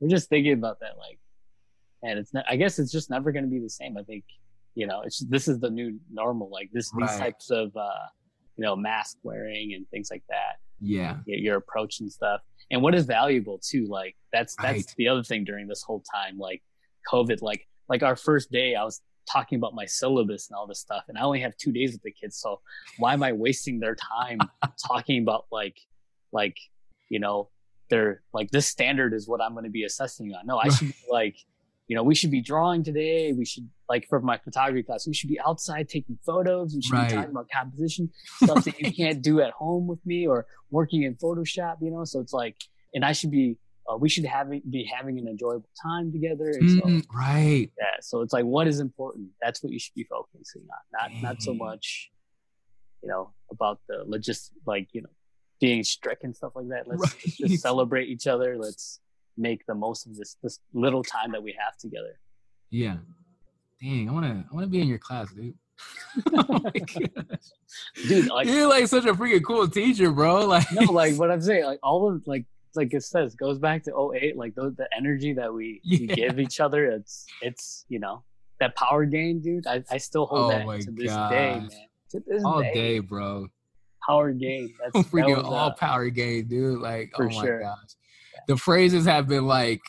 [0.00, 1.18] we're just thinking about that, like,
[2.06, 2.44] and it's not.
[2.48, 3.96] I guess it's just never gonna be the same.
[3.96, 4.24] I think
[4.74, 6.50] you know, it's this is the new normal.
[6.50, 7.08] Like this, right.
[7.08, 8.06] these types of uh,
[8.56, 10.56] you know, mask wearing and things like that.
[10.80, 12.40] Yeah, your approach and stuff
[12.70, 14.94] and what is valuable too like that's that's right.
[14.96, 16.62] the other thing during this whole time like
[17.10, 19.00] covid like like our first day i was
[19.30, 22.02] talking about my syllabus and all this stuff and i only have two days with
[22.02, 22.60] the kids so
[22.98, 24.38] why am i wasting their time
[24.86, 25.76] talking about like
[26.32, 26.56] like
[27.08, 27.48] you know
[27.90, 30.88] they're like this standard is what i'm going to be assessing on no i should
[30.88, 31.36] be like
[31.88, 35.14] you know we should be drawing today we should like for my photography class we
[35.14, 37.08] should be outside taking photos we should right.
[37.08, 38.10] be talking about composition
[38.42, 42.04] stuff that you can't do at home with me or working in photoshop you know
[42.04, 42.56] so it's like
[42.94, 43.56] and i should be
[43.88, 46.52] uh, we should have be having an enjoyable time together.
[46.60, 47.70] Mm, so, right.
[47.78, 47.86] Yeah.
[48.00, 49.28] So it's like what is important.
[49.40, 51.00] That's what you should be focusing on.
[51.00, 51.22] Not Dang.
[51.22, 52.10] not so much,
[53.02, 55.08] you know, about the logist like you know
[55.60, 56.86] being strict and stuff like that.
[56.86, 57.22] Let's, right.
[57.24, 58.56] let's just celebrate each other.
[58.58, 59.00] Let's
[59.36, 62.18] make the most of this this little time that we have together.
[62.70, 62.96] Yeah.
[63.80, 65.54] Dang, I wanna I wanna be in your class, dude.
[66.34, 66.58] oh.
[68.08, 70.46] Dude, like you're like such a freaking cool teacher, bro.
[70.46, 73.82] Like no, like what I'm saying, like all of like like it says goes back
[73.84, 75.98] to 08 like the, the energy that we, yeah.
[76.00, 78.22] we, give each other it's it's you know
[78.60, 81.30] that power gain dude i, I still hold oh that to this gosh.
[81.30, 81.70] day man
[82.10, 83.48] to this all day, day bro
[84.06, 87.60] power gain that's freaking that all uh, power gain dude like oh my sure.
[87.60, 87.96] gosh
[88.46, 89.80] the phrases have been like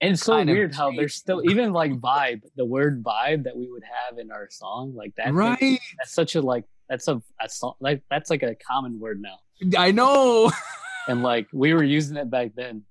[0.00, 3.70] and it's so weird how there's still even like vibe the word vibe that we
[3.70, 7.22] would have in our song like that right thing, that's such a like that's a,
[7.40, 9.38] a song like that's like a common word now
[9.78, 10.50] i know
[11.08, 12.82] and like we were using it back then.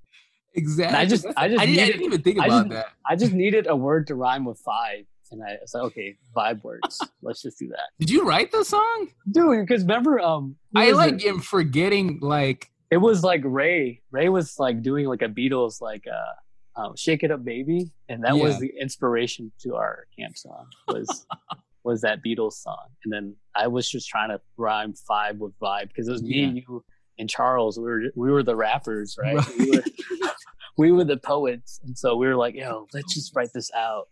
[0.53, 0.87] Exactly.
[0.87, 2.85] And I just, I just, I, needed, didn't even think about I just, that.
[3.07, 6.63] I just needed a word to rhyme with five, and I was like, okay, vibe
[6.63, 6.99] works.
[7.21, 7.89] Let's just do that.
[7.99, 9.65] Did you write the song, dude?
[9.65, 14.01] Because remember, um, I like am forgetting like it was like Ray.
[14.11, 18.23] Ray was like doing like a Beatles like uh, um, "Shake It Up, Baby," and
[18.23, 18.43] that yeah.
[18.43, 20.67] was the inspiration to our camp song.
[20.89, 21.25] Was
[21.83, 22.87] was that Beatles song?
[23.05, 26.41] And then I was just trying to rhyme five with vibe because it was me
[26.41, 26.47] yeah.
[26.47, 26.83] and you
[27.17, 29.37] and Charles, we were we were the rappers, right?
[29.37, 29.57] right.
[29.57, 29.83] We, were,
[30.77, 34.09] we were the poets, and so we were like, "Yo, let's just write this out."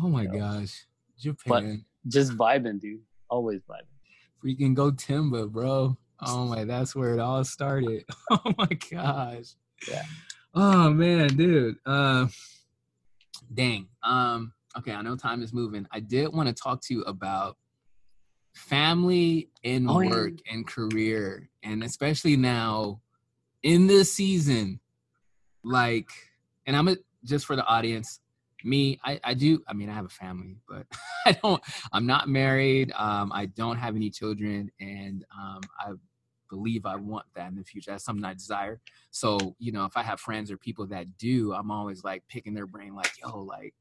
[0.00, 0.38] Oh my you know?
[0.38, 0.84] gosh,
[1.18, 1.84] Japan!
[2.04, 3.00] But just vibing, dude.
[3.28, 3.88] Always vibing.
[4.44, 5.96] Freaking go Timba, bro.
[6.20, 8.04] Oh my, that's where it all started.
[8.30, 9.54] Oh my gosh.
[9.88, 10.02] Yeah.
[10.54, 11.76] Oh man, dude.
[11.86, 12.26] Uh,
[13.52, 13.88] dang.
[14.02, 14.52] Um.
[14.76, 15.86] Okay, I know time is moving.
[15.90, 17.56] I did want to talk to you about
[18.58, 20.52] family and oh, work yeah.
[20.52, 23.00] and career and especially now
[23.62, 24.80] in this season
[25.62, 26.08] like
[26.66, 28.20] and i'm a, just for the audience
[28.64, 30.86] me I, I do i mean i have a family but
[31.26, 31.62] i don't
[31.92, 35.92] i'm not married um i don't have any children and um i
[36.48, 38.80] believe i want that in the future that's something i desire
[39.10, 42.54] so you know if i have friends or people that do i'm always like picking
[42.54, 43.74] their brain like yo like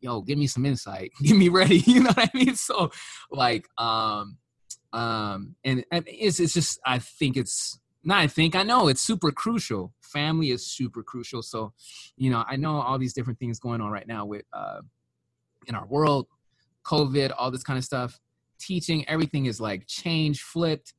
[0.00, 1.78] yo, give me some insight, get me ready.
[1.86, 2.54] You know what I mean?
[2.54, 2.90] So,
[3.30, 4.38] like, um,
[4.92, 9.00] um, and, and it's it's just I think it's not I think I know it's
[9.00, 9.92] super crucial.
[10.00, 11.42] Family is super crucial.
[11.42, 11.72] So,
[12.16, 14.80] you know, I know all these different things going on right now with uh,
[15.66, 16.26] in our world,
[16.84, 18.18] COVID, all this kind of stuff.
[18.58, 20.94] Teaching, everything is like change, flipped.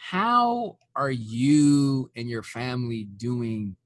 [0.00, 3.76] How are you and your family doing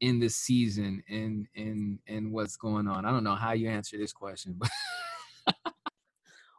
[0.00, 3.04] in this season and and and what's going on?
[3.04, 5.64] I don't know how you answer this question, but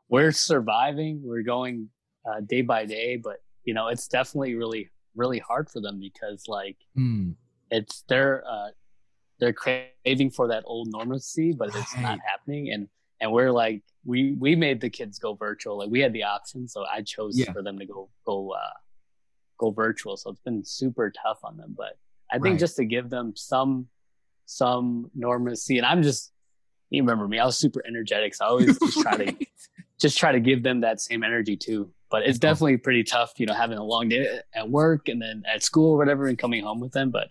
[0.09, 1.21] we're surviving.
[1.23, 1.89] We're going
[2.25, 6.43] uh, day by day, but you know, it's definitely really really hard for them because
[6.47, 7.35] like mm.
[7.71, 8.69] it's they're uh,
[9.39, 12.71] they're craving for that old normalcy, but it's not happening.
[12.71, 12.87] And
[13.19, 15.77] and we're like we we made the kids go virtual.
[15.77, 17.51] Like we had the option, so I chose yeah.
[17.51, 18.73] for them to go go uh,
[19.57, 20.17] go virtual.
[20.17, 21.97] So it's been super tough on them, but
[22.31, 22.59] I think right.
[22.59, 23.87] just to give them some
[24.45, 26.31] some normalcy, and I'm just
[26.89, 27.39] you remember me.
[27.39, 29.45] I was super energetic, so I always just try to
[30.01, 31.91] just try to give them that same energy too.
[32.09, 35.43] But it's definitely pretty tough, you know, having a long day at work and then
[35.51, 37.09] at school or whatever, and coming home with them.
[37.09, 37.29] But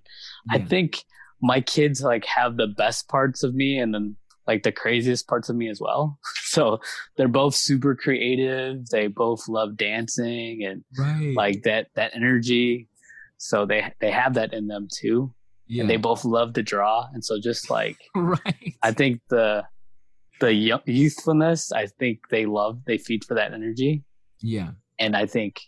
[0.50, 0.58] yeah.
[0.58, 1.04] I think
[1.40, 4.16] my kids like have the best parts of me, and then
[4.47, 6.18] like the craziest parts of me as well.
[6.53, 6.80] So
[7.16, 8.86] they're both super creative.
[8.88, 11.32] They both love dancing and right.
[11.34, 12.88] like that that energy.
[13.38, 15.32] So they they have that in them too.
[15.66, 15.80] Yeah.
[15.80, 17.09] And they both love to draw.
[17.14, 18.74] And so just like right.
[18.82, 19.64] I think the
[20.40, 24.03] the youthfulness, I think they love they feed for that energy.
[24.40, 24.72] Yeah.
[24.99, 25.59] And I think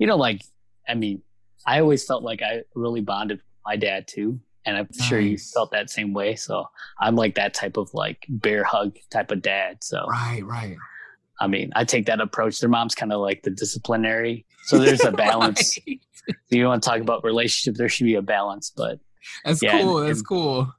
[0.00, 0.42] you know like
[0.88, 1.22] I mean,
[1.64, 5.08] I always felt like I really bonded with my dad too and I'm nice.
[5.08, 6.34] sure you felt that same way.
[6.34, 6.66] So
[7.00, 9.82] I'm like that type of like bear hug type of dad.
[9.82, 10.76] So right, right.
[11.40, 12.60] I mean, I take that approach.
[12.60, 15.78] Their mom's kind of like the disciplinary, so there's a balance.
[15.86, 16.00] right.
[16.50, 17.76] You want to talk about relationship?
[17.76, 18.98] There should be a balance, but
[19.44, 19.98] that's yeah, cool.
[19.98, 20.72] And, that's and, cool.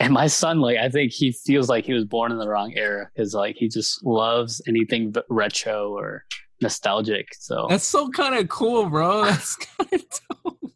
[0.00, 2.72] And my son, like, I think he feels like he was born in the wrong
[2.76, 6.24] era because, like, he just loves anything but retro or
[6.60, 7.28] nostalgic.
[7.34, 9.24] So that's so kind of cool, bro.
[9.26, 10.02] That's kind of
[10.44, 10.72] dope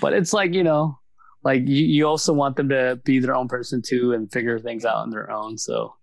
[0.00, 0.98] but it's like you know
[1.44, 4.84] like you, you also want them to be their own person too and figure things
[4.84, 5.94] out on their own so.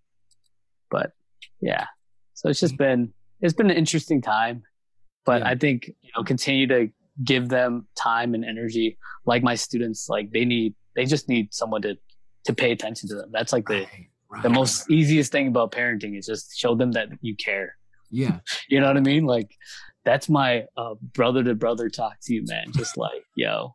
[0.89, 1.11] But
[1.61, 1.85] yeah.
[2.33, 2.83] So it's just mm-hmm.
[2.83, 4.63] been it's been an interesting time.
[5.25, 5.49] But yeah.
[5.49, 6.89] i think you know continue to
[7.23, 8.97] give them time and energy.
[9.25, 11.95] Like my students like they need they just need someone to
[12.45, 13.29] to pay attention to them.
[13.31, 16.93] That's like the right, right, the most easiest thing about parenting is just show them
[16.93, 17.77] that you care.
[18.09, 18.39] Yeah.
[18.69, 19.25] You know what i mean?
[19.25, 19.51] Like
[20.05, 22.67] that's my uh, brother to brother talk to you, man.
[22.73, 23.73] Just like, yo,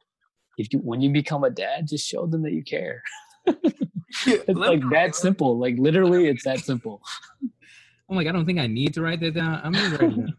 [0.57, 3.03] if you when you become a dad, just show them that you care.
[3.47, 5.59] it's like that simple.
[5.59, 7.03] Like literally, it's that simple.
[8.09, 9.61] I'm like, I don't think I need to write that down.
[9.63, 10.37] I'm gonna write it down.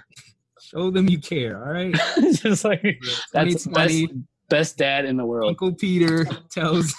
[0.60, 1.62] show them you care.
[1.64, 1.94] All right.
[2.32, 2.98] just like
[3.32, 4.06] that's best,
[4.48, 5.48] best dad in the world.
[5.50, 6.94] Uncle Peter tells.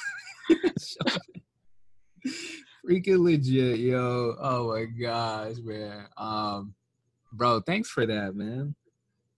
[2.88, 4.36] Freaking legit, yo.
[4.40, 6.06] Oh my gosh, man.
[6.18, 6.76] Um
[7.34, 8.76] bro thanks for that man.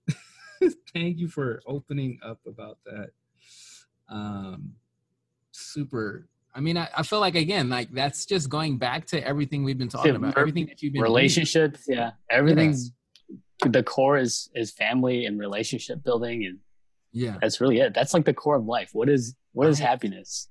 [0.93, 3.09] Thank you for opening up about that.
[4.09, 4.73] Um
[5.51, 6.27] super.
[6.53, 9.77] I mean I, I, feel like again like that's just going back to everything we've
[9.77, 10.37] been talking about.
[10.37, 11.99] everything that you've been relationships doing.
[11.99, 12.91] yeah everything's
[13.29, 13.69] yeah.
[13.71, 16.59] the core is is family and relationship building and
[17.15, 17.37] yeah.
[17.41, 17.93] that's really it.
[17.93, 18.89] That's like the core of life.
[18.91, 20.49] What is what is happiness?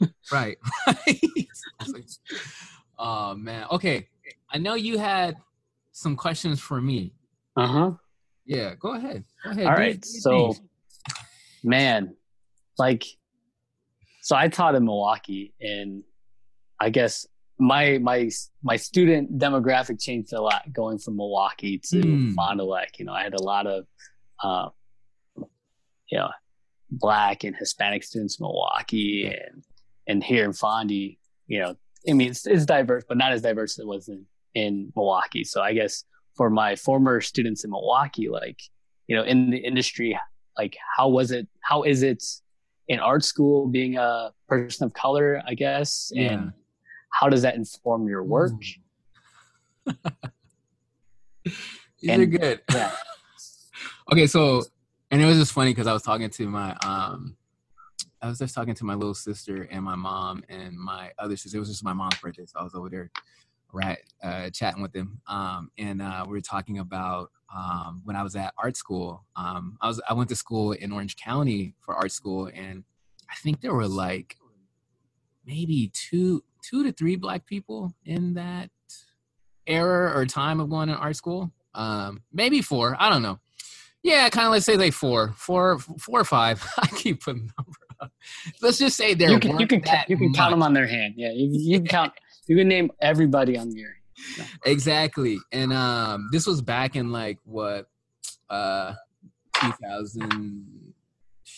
[0.30, 0.58] Right.
[0.86, 2.18] Right
[2.98, 3.66] oh man.
[3.70, 4.08] Okay.
[4.50, 5.36] I know you had
[5.92, 7.12] some questions for me.
[7.56, 7.90] Uh huh.
[8.44, 9.24] Yeah, go ahead.
[9.44, 9.66] Go ahead.
[9.66, 10.04] All right.
[10.04, 10.54] so,
[11.62, 12.16] man,
[12.78, 13.04] like,
[14.22, 16.02] so I taught in Milwaukee, and
[16.80, 17.26] I guess
[17.58, 18.30] my my
[18.62, 22.34] my student demographic changed a lot going from Milwaukee to mm.
[22.34, 22.98] Fond du Lac.
[22.98, 23.86] You know, I had a lot of,
[24.42, 24.68] uh,
[25.36, 26.30] you know,
[26.90, 29.64] black and Hispanic students in Milwaukee, and
[30.06, 31.76] and here in Fondy, you know,
[32.08, 35.44] I mean, it's, it's diverse, but not as diverse as it was in in Milwaukee.
[35.44, 38.60] So I guess for my former students in Milwaukee, like,
[39.06, 40.18] you know, in the industry,
[40.56, 42.24] like how was it, how is it
[42.88, 46.10] in art school being a person of color, I guess?
[46.14, 46.32] Yeah.
[46.32, 46.52] And
[47.10, 48.52] how does that inform your work?
[51.44, 52.60] These and, are good.
[52.72, 52.90] Yeah.
[54.12, 54.62] okay, so
[55.10, 57.36] and it was just funny because I was talking to my um
[58.20, 61.56] I was just talking to my little sister and my mom and my other sister.
[61.56, 63.10] It was just my mom's birthday, so I was over there
[63.72, 68.22] right uh, chatting with him um, and uh, we were talking about um, when i
[68.22, 71.94] was at art school um, i was i went to school in orange county for
[71.94, 72.84] art school and
[73.30, 74.36] i think there were like
[75.46, 78.70] maybe two two to three black people in that
[79.66, 81.52] era or time of going to art school.
[81.74, 83.38] Um, maybe four i don't know.
[84.02, 86.64] Yeah kind of let's say like four four four or five.
[86.78, 88.12] I keep putting number up.
[88.60, 91.14] Let's just say there you can you can, you can count them on their hand.
[91.16, 92.12] Yeah you, you can count
[92.46, 93.96] you can name everybody on the air.
[94.64, 95.38] Exactly.
[95.52, 97.86] And um this was back in like what
[98.50, 98.94] uh
[99.54, 100.92] 2000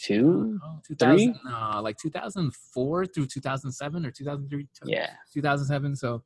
[0.05, 0.61] two,
[0.99, 4.67] three, uh, like 2004 through 2007 or 2003.
[4.85, 5.97] Yeah, 2007.
[5.97, 6.23] So,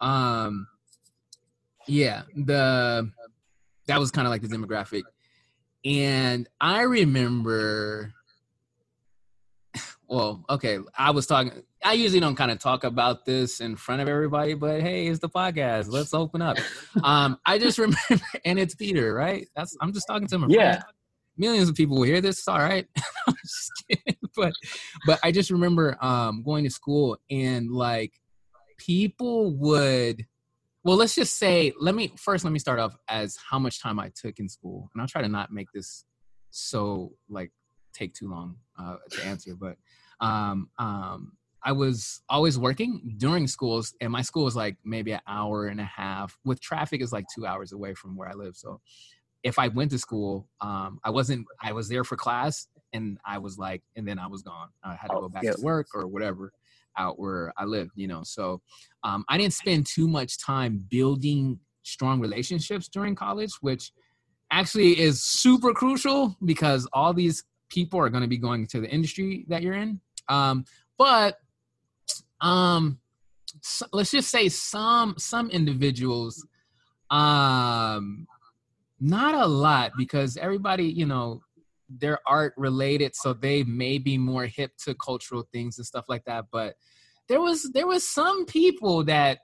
[0.00, 0.66] um,
[1.86, 3.10] yeah, the
[3.86, 5.02] that was kind of like the demographic,
[5.84, 8.12] and I remember.
[10.08, 11.62] Well, okay, I was talking.
[11.82, 15.20] I usually don't kind of talk about this in front of everybody, but hey, it's
[15.20, 15.90] the podcast.
[15.90, 16.58] Let's open up.
[17.02, 19.48] Um, I just remember, and it's Peter, right?
[19.56, 20.50] That's I'm just talking to him.
[20.50, 20.82] Yeah.
[21.38, 22.46] Millions of people will hear this.
[22.48, 22.86] All right.
[24.36, 24.52] but
[25.06, 28.12] but I just remember um, going to school and like
[28.76, 30.26] people would
[30.84, 33.98] well let's just say let me first let me start off as how much time
[33.98, 34.90] I took in school.
[34.92, 36.04] And I'll try to not make this
[36.50, 37.52] so like
[37.94, 39.76] take too long uh, to answer, but
[40.20, 41.32] um, um,
[41.64, 45.80] I was always working during schools, and my school was like maybe an hour and
[45.80, 46.36] a half.
[46.44, 48.56] With traffic, is like two hours away from where I live.
[48.56, 48.80] So,
[49.42, 51.46] if I went to school, um, I wasn't.
[51.62, 54.68] I was there for class, and I was like, and then I was gone.
[54.82, 55.56] I had to Oh, go back yep.
[55.56, 56.52] to work or whatever
[56.96, 57.92] out where I lived.
[57.94, 58.62] You know, so
[59.04, 63.92] um, I didn't spend too much time building strong relationships during college, which
[64.50, 68.88] actually is super crucial because all these people are going to be going to the
[68.88, 70.00] industry that you're in.
[70.28, 70.64] Um,
[70.98, 71.38] but
[72.40, 72.98] um,
[73.62, 76.46] so, let's just say some some individuals,
[77.10, 78.26] um,
[79.00, 81.42] not a lot because everybody, you know,
[81.88, 86.24] they're art related, so they may be more hip to cultural things and stuff like
[86.24, 86.46] that.
[86.52, 86.76] But
[87.28, 89.38] there was there was some people that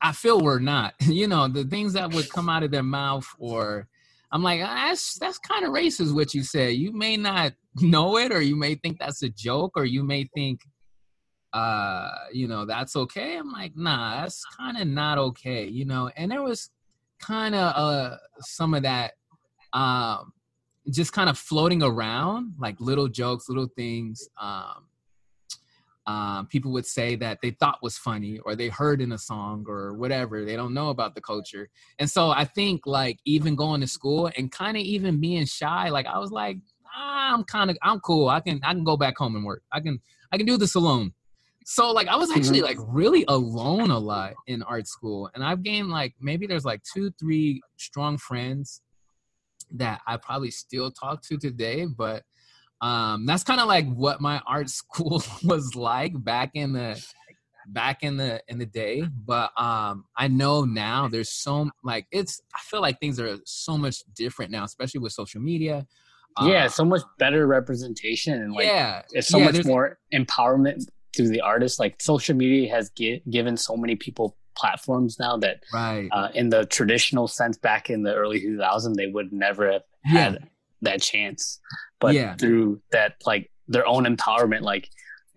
[0.00, 0.94] I feel were not.
[1.02, 3.88] You know, the things that would come out of their mouth or
[4.30, 6.72] I'm like, "Ah, that's that's kind of racist what you say.
[6.72, 10.28] You may not know it, or you may think that's a joke, or you may
[10.34, 10.60] think,
[11.52, 13.36] uh, you know, that's okay.
[13.36, 16.10] I'm like, nah, that's kind of not okay, you know.
[16.16, 16.70] And there was
[17.20, 19.12] kind of uh some of that,
[19.72, 20.32] um,
[20.90, 24.28] just kind of floating around, like little jokes, little things.
[24.40, 24.84] Um,
[26.06, 29.66] um, people would say that they thought was funny or they heard in a song
[29.68, 30.42] or whatever.
[30.42, 31.68] They don't know about the culture.
[31.98, 35.90] And so I think like even going to school and kind of even being shy,
[35.90, 36.56] like I was like,
[36.96, 38.28] I'm kind of I'm cool.
[38.28, 39.62] I can I can go back home and work.
[39.70, 40.00] I can
[40.32, 41.12] I can do this alone.
[41.70, 45.28] So like I was actually like really alone a lot in art school.
[45.34, 48.80] And I've gained like maybe there's like two, three strong friends
[49.72, 52.22] that I probably still talk to today, but
[52.80, 57.04] um that's kind of like what my art school was like back in the
[57.66, 62.40] back in the in the day but um i know now there's so like it's
[62.54, 65.86] i feel like things are so much different now especially with social media
[66.40, 70.86] yeah, Uh, so much better representation and like yeah it's so yeah, much more empowerment
[71.14, 71.78] to the artist.
[71.80, 76.48] Like social media has gi- given so many people platforms now that right uh, in
[76.50, 80.48] the traditional sense back in the early 2000s they would never have yeah had
[80.82, 81.60] that chance
[82.00, 82.34] but Yeah.
[82.34, 84.88] through that like their own empowerment like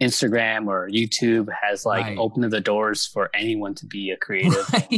[0.02, 2.18] instagram or youtube has like Right.
[2.18, 4.90] opened the doors for anyone to be a creative right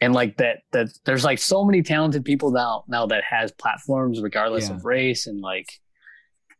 [0.00, 4.20] and like that that there's like so many talented people now now that has platforms
[4.20, 4.74] regardless Yeah.
[4.74, 5.68] of race and like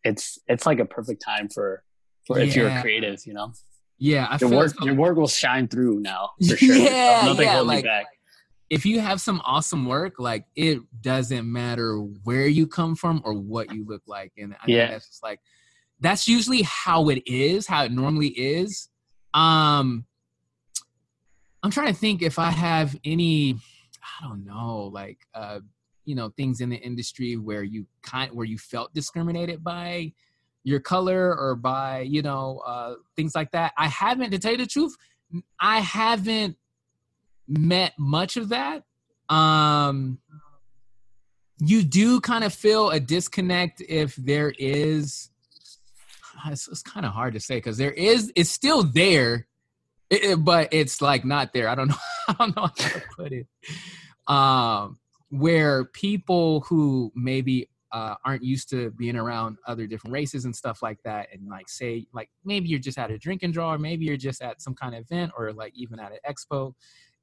[0.04, 1.82] it's it's like a perfect time for
[2.28, 3.52] for if you're a creative you know
[3.98, 7.22] yeah i your feel work so- your work will shine through now for sure Yeah,
[7.24, 8.06] nothing yeah, holding like- you back
[8.70, 13.32] if you have some awesome work, like it doesn't matter where you come from or
[13.32, 14.30] what you look like.
[14.36, 14.88] And I Yeah.
[14.90, 15.40] that's just like
[16.00, 18.90] that's usually how it is, how it normally is.
[19.32, 20.04] Um
[21.62, 23.56] I'm trying to think if I have any
[24.20, 25.60] I don't know, like uh
[26.04, 30.12] you know, things in the industry where you kind where you felt discriminated by
[30.68, 33.72] your color or by, you know, uh things like that.
[33.76, 34.94] I haven't to tell you the truth,
[35.60, 36.56] I haven't
[37.46, 38.84] met much of that.
[39.28, 40.18] Um,
[41.58, 45.30] you do kind of feel a disconnect if there is.
[46.46, 48.30] It's, it's kind of hard to say because there is.
[48.36, 49.48] It's still there,
[50.08, 51.68] it- it- but it's like not there.
[51.68, 51.96] I don't know.
[52.28, 53.46] I don't know how to put it.
[54.28, 55.00] Um,
[55.30, 60.82] where people who maybe uh, aren't used to being around other different races and stuff
[60.82, 63.78] like that, and like say like maybe you're just at a drink and draw, or
[63.78, 66.72] maybe you're just at some kind of event, or like even at an expo,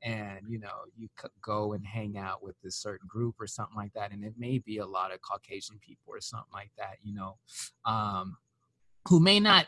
[0.03, 1.07] and you know you
[1.43, 4.59] go and hang out with this certain group or something like that and it may
[4.59, 7.37] be a lot of caucasian people or something like that you know
[7.85, 8.35] um
[9.07, 9.67] who may not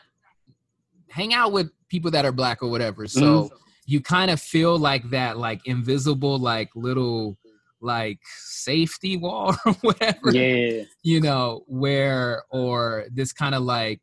[1.10, 3.06] hang out with people that are black or whatever.
[3.06, 3.50] So
[3.86, 7.38] you kind of feel like that like invisible like little
[7.80, 14.00] like safety wall or whatever yeah, you know where or this kind of like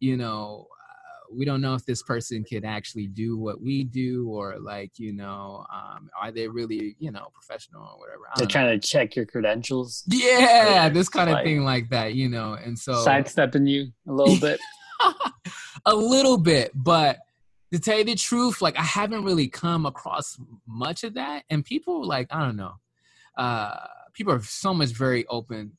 [0.00, 4.28] you know uh, we don't know if this person could actually do what we do
[4.28, 8.48] or like you know um are they really you know professional or whatever they're know.
[8.50, 10.04] trying to check your credentials?
[10.06, 14.12] Yeah this kind of Like- thing like that you know and so sidestepping you a
[14.12, 14.60] little bit?
[15.86, 17.18] A little bit but
[17.72, 21.64] to tell you the truth like i haven't really come across much of that and
[21.64, 22.72] people like i don't know
[23.36, 25.72] uh people are so much very open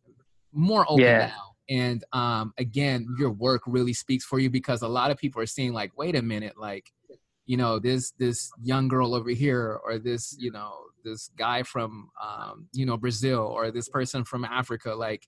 [0.51, 1.17] more open Yeah.
[1.17, 1.55] now.
[1.69, 5.47] And um again your work really speaks for you because a lot of people are
[5.47, 6.91] seeing like wait a minute like
[7.45, 12.09] you know this this young girl over here or this you know this guy from
[12.21, 15.27] um you know brazil or this person from africa like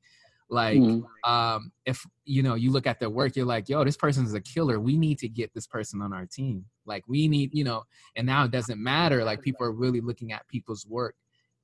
[0.49, 1.03] like Mhm.
[1.23, 4.41] um if you know you look at their work you're like yo this person's a
[4.41, 4.79] killer.
[4.79, 6.65] We need to get this person on our team.
[6.85, 7.83] Like we need you know
[8.15, 9.23] and now it doesn't matter.
[9.23, 11.15] Like people are really looking at people's work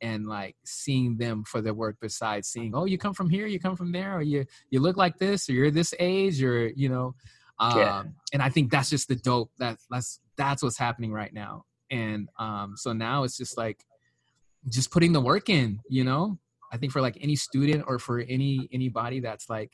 [0.03, 3.59] and like seeing them for their work besides seeing oh you come from here you
[3.59, 6.89] come from there or you you look like this or you're this age or you
[6.89, 7.15] know
[7.59, 8.03] Um, yeah.
[8.33, 11.65] and I think that's just the dope that that's that's what's happening right now.
[11.91, 13.85] And um, so now it's just like
[14.67, 16.39] just putting the work in, you know.
[16.73, 19.71] I think for like any student or for any anybody that's like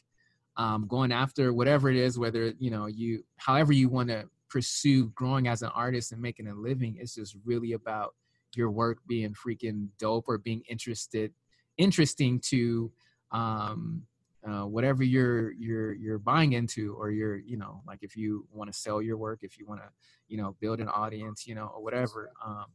[0.57, 5.07] um, going after whatever it is, whether you know you, however you want to pursue
[5.15, 8.13] growing as an artist and making a living, it's just really about
[8.55, 11.31] your work being freaking dope or being interested,
[11.77, 12.91] interesting to
[13.31, 14.03] um,
[14.47, 18.71] uh, whatever you're you're you're buying into, or you're you know like if you want
[18.71, 19.87] to sell your work, if you want to
[20.27, 22.65] you know build an audience, you know or whatever, um,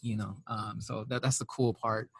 [0.00, 0.36] you know.
[0.46, 2.10] Um, so that that's the cool part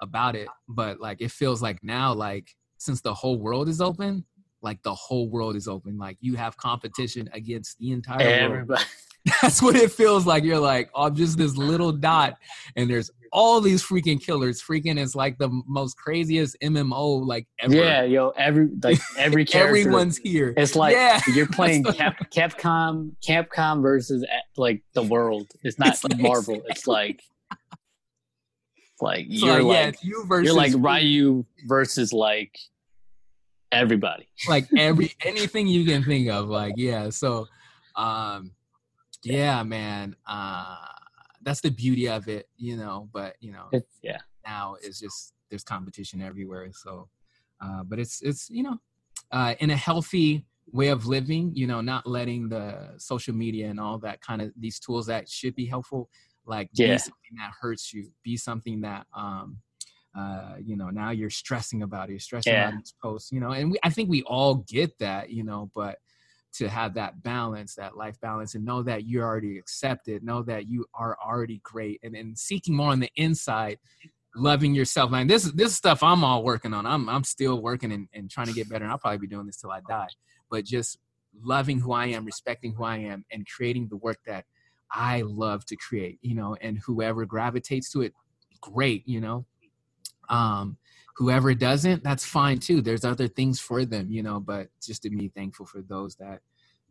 [0.00, 0.48] about it.
[0.68, 4.24] But like it feels like now like since the whole world is open,
[4.62, 5.98] like the whole world is open.
[5.98, 8.70] Like you have competition against the entire Everybody.
[8.70, 8.86] world.
[9.42, 10.44] That's what it feels like.
[10.44, 12.36] You're like, oh, I'm just this little dot,
[12.76, 14.62] and there's all these freaking killers.
[14.62, 17.74] Freaking is like the most craziest MMO like ever.
[17.74, 19.78] Yeah, yo, every like every character.
[19.78, 20.54] Everyone's here.
[20.56, 21.20] It's like yeah.
[21.34, 24.24] you're playing Cap, Capcom, Capcom versus
[24.56, 25.48] like the world.
[25.62, 26.62] It's not it's like, Marvel.
[26.68, 27.22] It's like
[29.00, 32.58] like you're like, yeah, you versus you're like Ryu versus like
[33.72, 34.28] everybody.
[34.48, 36.48] Like every anything you can think of.
[36.48, 37.10] Like yeah.
[37.10, 37.48] So
[37.96, 38.52] um
[39.22, 40.16] yeah, man.
[40.26, 40.76] Uh
[41.42, 43.08] that's the beauty of it, you know.
[43.12, 44.18] But you know, it's, yeah.
[44.46, 46.68] Now it's just there's competition everywhere.
[46.72, 47.08] So,
[47.60, 48.78] uh, but it's it's you know,
[49.32, 53.80] uh, in a healthy way of living, you know, not letting the social media and
[53.80, 56.08] all that kind of these tools that should be helpful
[56.46, 56.92] like yeah.
[56.92, 59.56] be something that hurts you be something that um
[60.18, 62.68] uh you know now you're stressing about it you're stressing yeah.
[62.68, 65.70] about these posts, you know and we, i think we all get that you know
[65.74, 65.98] but
[66.52, 70.68] to have that balance that life balance and know that you're already accepted know that
[70.68, 73.78] you are already great and then seeking more on the inside
[74.36, 75.10] loving yourself.
[75.10, 76.86] Man this this stuff i'm all working on.
[76.86, 79.46] I'm i'm still working and, and trying to get better and i'll probably be doing
[79.46, 80.08] this till i die.
[80.50, 80.98] But just
[81.42, 84.44] loving who i am respecting who i am and creating the work that
[84.90, 88.12] I love to create, you know, and whoever gravitates to it,
[88.60, 89.46] great, you know.
[90.28, 90.76] Um,
[91.20, 92.80] whoever doesn't, that's fine too.
[92.80, 96.40] There's other things for them, you know, but just to be thankful for those that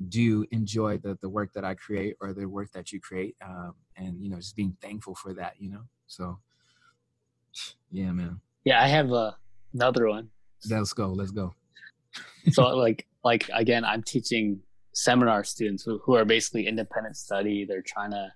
[0.08, 3.36] do enjoy the the work that I create or the work that you create.
[3.44, 5.82] Um, and you know, just being thankful for that, you know.
[6.06, 6.38] So
[7.90, 8.40] yeah, man.
[8.66, 9.32] Yeah, I have uh,
[9.74, 10.30] another one.
[10.70, 11.08] Let's go.
[11.08, 11.56] Let's go.
[12.52, 14.60] so like like again, I'm teaching
[14.94, 17.66] seminar students who, who are basically independent study.
[17.66, 18.32] They're trying to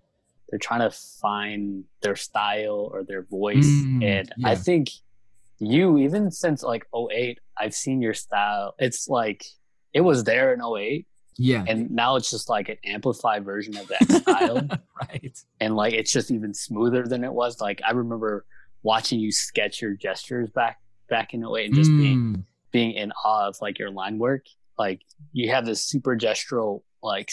[0.50, 0.91] they're trying to
[1.22, 3.68] find their style or their voice.
[3.68, 4.50] Mm, and yeah.
[4.50, 4.89] I think
[5.66, 8.76] you, even since like 08, I've seen your style.
[8.80, 9.45] It's like
[9.93, 11.07] it was there in 08.
[11.38, 11.64] Yeah.
[11.68, 14.68] And now it's just like an amplified version of that style.
[15.01, 15.38] right.
[15.59, 17.59] And like it's just even smoother than it was.
[17.59, 18.45] Like I remember
[18.84, 21.97] watching you sketch your gestures back back in 08 and just mm.
[21.97, 24.45] being being in awe of like your line work
[24.78, 25.01] like
[25.32, 27.32] you have this super gestural like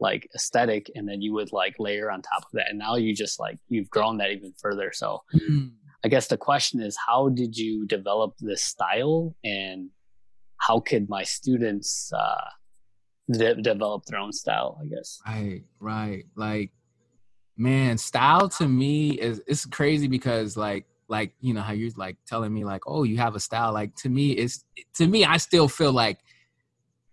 [0.00, 3.14] like aesthetic and then you would like layer on top of that and now you
[3.14, 5.70] just like you've grown that even further so mm.
[6.04, 9.34] I guess the question is how did you develop this style?
[9.44, 9.90] And
[10.58, 12.48] how could my students uh
[13.30, 15.18] de- develop their own style i guess?
[15.26, 16.24] Right right.
[16.36, 16.70] Like
[17.56, 22.16] man style to me is it's crazy because like like you know how you're like
[22.26, 23.72] telling me like oh you have a style.
[23.72, 24.64] Like to me it's
[24.96, 26.18] to me i still feel like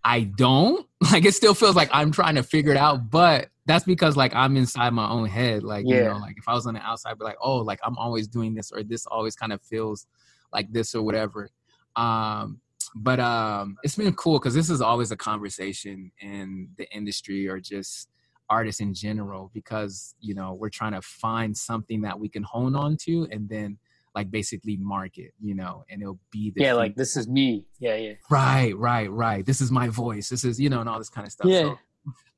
[0.03, 0.85] I don't.
[1.11, 4.33] Like it still feels like I'm trying to figure it out, but that's because like
[4.35, 5.63] I'm inside my own head.
[5.63, 5.95] Like, yeah.
[5.95, 8.27] you know, like if I was on the outside, be like, oh, like I'm always
[8.27, 10.07] doing this or this always kind of feels
[10.53, 11.49] like this or whatever.
[11.95, 12.59] Um,
[12.93, 17.57] but um it's been cool because this is always a conversation in the industry or
[17.57, 18.09] just
[18.49, 22.75] artists in general because you know we're trying to find something that we can hone
[22.75, 23.77] on to and then
[24.13, 28.13] like basically market, you know, and it'll be yeah, like this is me, yeah, yeah,
[28.29, 29.45] right, right, right.
[29.45, 30.29] This is my voice.
[30.29, 31.47] This is you know, and all this kind of stuff.
[31.47, 31.75] Yeah.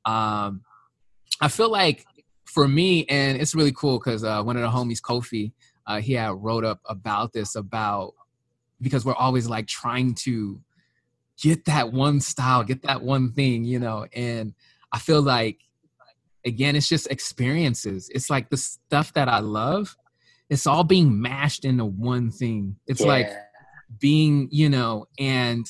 [0.05, 0.61] So, um,
[1.43, 2.05] I feel like
[2.45, 5.51] for me, and it's really cool because uh, one of the homies, Kofi,
[5.85, 8.13] uh, he had wrote up about this about
[8.81, 10.59] because we're always like trying to
[11.41, 14.53] get that one style, get that one thing, you know, and
[14.91, 15.59] I feel like
[16.45, 18.09] again, it's just experiences.
[18.13, 19.95] It's like the stuff that I love
[20.49, 22.75] it's all being mashed into one thing.
[22.85, 23.07] It's yeah.
[23.07, 23.29] like
[23.99, 25.65] being, you know, and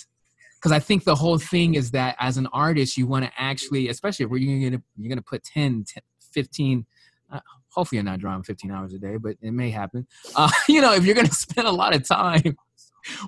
[0.63, 3.89] because I think the whole thing is that as an artist, you want to actually,
[3.89, 6.85] especially if you're gonna you're gonna put 10, 10 15.
[7.29, 10.07] Uh, hopefully, you're not drawing 15 hours a day, but it may happen.
[10.35, 12.55] Uh, you know, if you're gonna spend a lot of time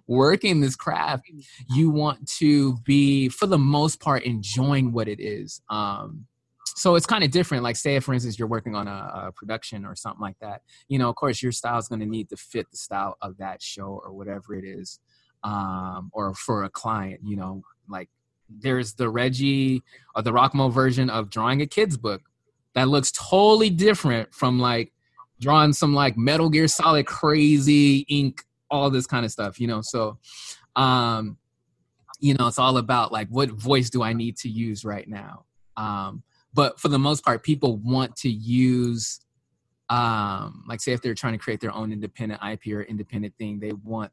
[0.07, 1.25] working this craft,
[1.71, 5.61] you want to be, for the most part, enjoying what it is.
[5.69, 6.27] Um,
[6.77, 9.86] so it's kind of different like say for instance you're working on a, a, production
[9.86, 12.36] or something like that you know of course your style is going to need to
[12.36, 14.99] fit the style of that show or whatever it is
[15.45, 18.09] um, or for a client you know like
[18.49, 19.83] there's the Reggie
[20.15, 22.21] or the Rockmo version of drawing a kid's book
[22.73, 24.91] that looks totally different from like
[25.39, 29.81] drawing some like Metal Gear Solid crazy ink, all this kind of stuff, you know.
[29.81, 30.17] So,
[30.75, 31.37] um,
[32.19, 35.45] you know, it's all about like what voice do I need to use right now.
[35.77, 36.23] Um,
[36.53, 39.19] but for the most part, people want to use,
[39.89, 43.59] um, like say if they're trying to create their own independent IP or independent thing,
[43.59, 44.11] they want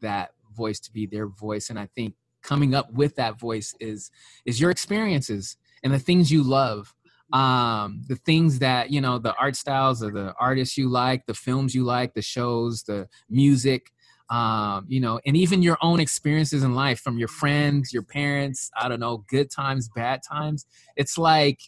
[0.00, 0.32] that
[0.62, 1.70] voice to be their voice.
[1.70, 4.10] And I think coming up with that voice is
[4.44, 6.94] is your experiences and the things you love.
[7.32, 11.40] Um the things that you know the art styles or the artists you like the
[11.46, 13.82] films you like the shows the music
[14.30, 18.60] um you know and even your own experiences in life from your friends your parents
[18.80, 20.60] i don't know good times bad times.
[20.96, 21.60] It's like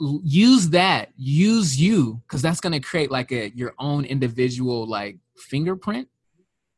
[0.00, 5.18] use that use you because that's going to create like a your own individual like
[5.36, 6.08] fingerprint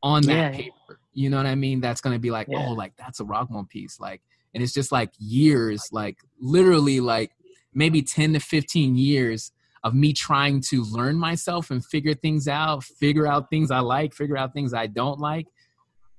[0.03, 0.50] on that yeah.
[0.50, 1.80] paper you know what i mean?
[1.80, 2.66] That's going to be like yeah.
[2.66, 4.22] oh like that's a rockmo piece like
[4.55, 7.32] and it's just like years like literally like
[7.74, 9.53] maybe 10 to 15 years
[9.84, 14.14] of me trying to learn myself and figure things out figure out things i like
[14.14, 15.46] figure out things i don't like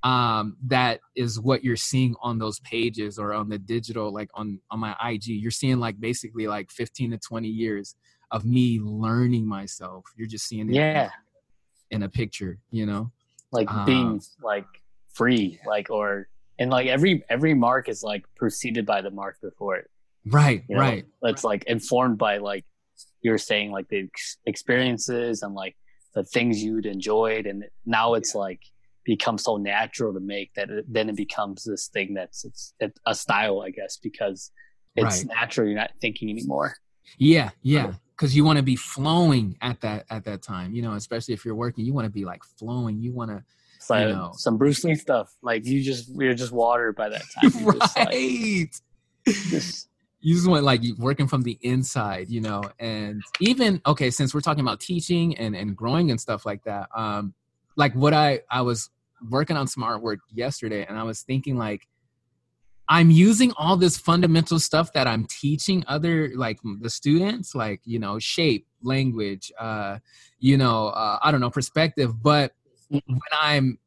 [0.04, 4.60] um, that is what you're seeing on those pages or on the digital like on
[4.70, 7.96] on my ig you're seeing like basically like 15 to 20 years
[8.30, 10.04] of me learning myself.
[10.18, 11.12] You're just seeing it yeah.
[11.92, 13.12] in a picture you know
[13.54, 14.66] like um, being like
[15.14, 16.28] free like or
[16.60, 19.90] and like every every mark is like preceded by the mark before it
[20.26, 20.82] right you know?
[20.82, 22.66] right it's like informed by like
[23.22, 25.76] you're saying like the ex- experiences and like
[26.14, 28.42] the things you'd enjoyed and now it's yeah.
[28.42, 28.60] like
[29.06, 33.00] become so natural to make that it, then it becomes this thing that's it's, it's
[33.06, 34.52] a style i guess because
[34.96, 35.36] it's right.
[35.36, 36.76] natural you're not thinking anymore
[37.18, 40.94] yeah yeah because you want to be flowing at that at that time you know
[40.94, 43.44] especially if you're working you want to be like flowing you want to
[43.92, 44.32] you know.
[44.36, 45.36] some Bruce Lee stuff.
[45.42, 47.52] Like you just you're just water by that time.
[47.60, 47.80] You right.
[47.80, 49.90] Just, like, just,
[50.22, 52.64] you just want like working from the inside, you know.
[52.80, 56.90] And even okay, since we're talking about teaching and and growing and stuff like that,
[56.96, 57.34] um,
[57.76, 58.90] like what I I was
[59.30, 61.88] working on some artwork yesterday, and I was thinking like.
[62.90, 68.00] I'm using all this fundamental stuff that I'm teaching other like the students, like you
[68.00, 70.00] know, shape, language, uh,
[70.40, 72.22] you know, uh, I don't know, perspective.
[72.22, 72.54] But
[72.90, 73.80] when I'm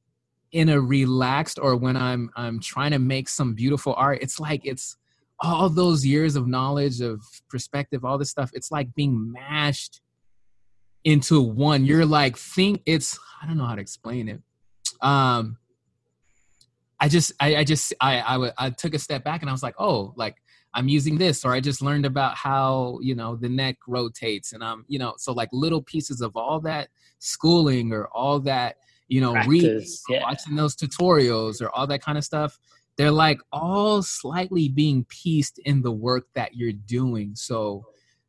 [0.52, 4.62] in a relaxed or when I'm I'm trying to make some beautiful art, it's like
[4.64, 4.96] it's
[5.40, 7.20] all those years of knowledge of
[7.50, 8.50] perspective, all this stuff.
[8.54, 10.00] It's like being mashed
[11.04, 11.84] into one.
[11.84, 14.40] You're like think it's I don't know how to explain it.
[15.02, 15.58] Um,
[17.00, 19.62] I just I, I just I, I I took a step back and I was
[19.62, 20.36] like, oh, like
[20.74, 24.62] I'm using this, or I just learned about how you know the neck rotates, and
[24.64, 26.88] I'm you know so like little pieces of all that
[27.18, 28.76] schooling or all that
[29.08, 30.22] you know, reading, yeah.
[30.22, 32.58] watching those tutorials or all that kind of stuff.
[32.96, 37.34] They're like all slightly being pieced in the work that you're doing.
[37.34, 37.84] So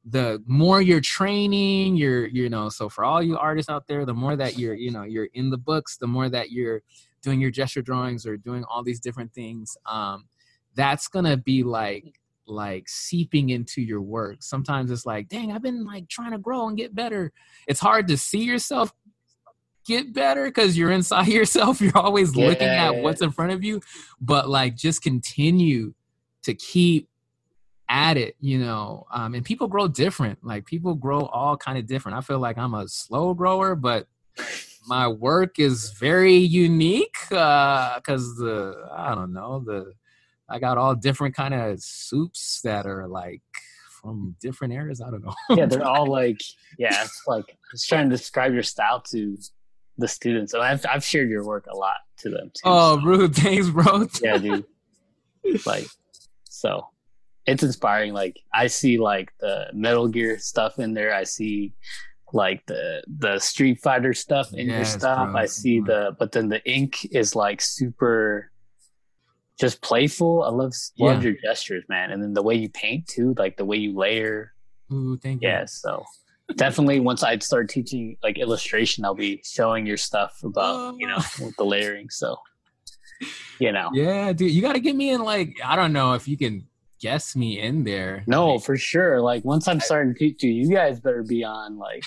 [0.05, 4.13] the more you're training, you're, you know, so for all you artists out there, the
[4.13, 6.81] more that you're, you know, you're in the books, the more that you're
[7.27, 10.29] doing your gesture drawings or doing all these different things, um,
[10.75, 14.37] that's gonna be like like seeping into your work.
[14.39, 17.33] Sometimes it's like, dang, I've been like trying to grow and get better.
[17.67, 18.93] It's hard to see yourself
[19.85, 21.81] get better because you're inside yourself.
[21.81, 22.47] You're always yeah.
[22.47, 23.81] looking at what's in front of you,
[24.21, 25.93] but like just continue
[26.43, 27.09] to keep
[27.89, 29.05] at it, you know.
[29.11, 30.39] Um, and people grow different.
[30.45, 32.17] Like people grow all kind of different.
[32.17, 34.07] I feel like I'm a slow grower, but
[34.87, 39.93] my work is very unique because uh, the I don't know the
[40.49, 43.41] I got all different kind of soups that are like
[44.01, 45.01] from different areas.
[45.01, 45.35] I don't know.
[45.49, 46.41] yeah, they're all like
[46.77, 47.03] yeah.
[47.03, 49.37] It's like I was trying to describe your style to
[49.97, 50.51] the students.
[50.51, 52.47] So I've I've shared your work a lot to them.
[52.53, 53.05] Too, oh, so.
[53.05, 53.35] rude.
[53.35, 54.07] Thanks, bro.
[54.21, 54.65] yeah, dude.
[55.65, 55.87] like,
[56.45, 56.87] so
[57.45, 58.13] it's inspiring.
[58.13, 61.13] Like I see like the Metal Gear stuff in there.
[61.13, 61.73] I see
[62.33, 65.31] like the the Street Fighter stuff in yes, your stuff.
[65.31, 65.41] Bro.
[65.41, 65.87] I see mm-hmm.
[65.87, 68.51] the but then the ink is like super
[69.59, 70.43] just playful.
[70.43, 72.11] I love love your gestures, man.
[72.11, 74.53] And then the way you paint too, like the way you layer.
[74.91, 75.49] Ooh, thank you.
[75.49, 76.05] Yeah, so
[76.55, 81.17] definitely once I start teaching like illustration, I'll be showing your stuff about you know
[81.17, 81.45] oh.
[81.45, 82.09] with the layering.
[82.09, 82.37] So
[83.59, 85.21] you know, yeah, dude, you got to get me in.
[85.23, 86.67] Like, I don't know if you can
[86.99, 88.23] guess me in there.
[88.27, 89.21] No, like, for sure.
[89.21, 91.77] Like once I'm starting to teach you, you guys better be on.
[91.77, 92.03] Like,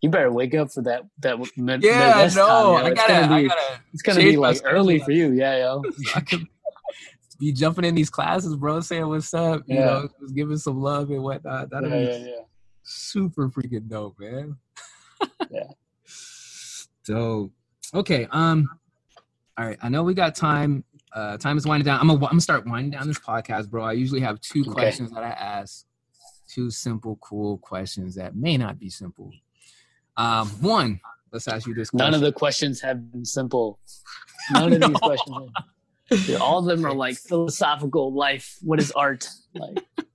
[0.00, 1.02] you better wake up for that.
[1.20, 3.80] That mid- yeah, no, I gotta, gonna be, gotta.
[3.92, 5.32] It's gonna be like early for you.
[5.32, 5.82] Yeah, yo.
[7.40, 9.86] be jumping in these classes, bro, saying what's up, you yeah.
[9.86, 11.70] know, just giving some love and whatnot.
[11.70, 12.42] That'll yeah, be yeah,
[12.82, 14.56] super freaking dope, man.
[15.50, 15.64] yeah.
[17.02, 17.50] So,
[17.94, 18.28] okay.
[18.30, 18.68] Um.
[19.58, 19.78] All right.
[19.82, 20.84] I know we got time.
[21.12, 22.00] Uh, time is winding down.
[22.00, 23.82] I'm gonna, I'm gonna start winding down this podcast, bro.
[23.84, 24.70] I usually have two Okay.
[24.70, 25.84] questions that I ask,
[26.48, 29.32] two simple, cool questions that may not be simple.
[30.16, 31.00] Um, one,
[31.32, 31.90] let's ask you this.
[31.90, 32.04] Question.
[32.04, 33.78] None of the questions have been simple.
[34.52, 34.88] None of No.
[34.88, 35.36] these questions.
[36.10, 38.56] Have, Dude, all of them are like philosophical life.
[38.62, 39.28] What is art?
[39.54, 39.78] Like,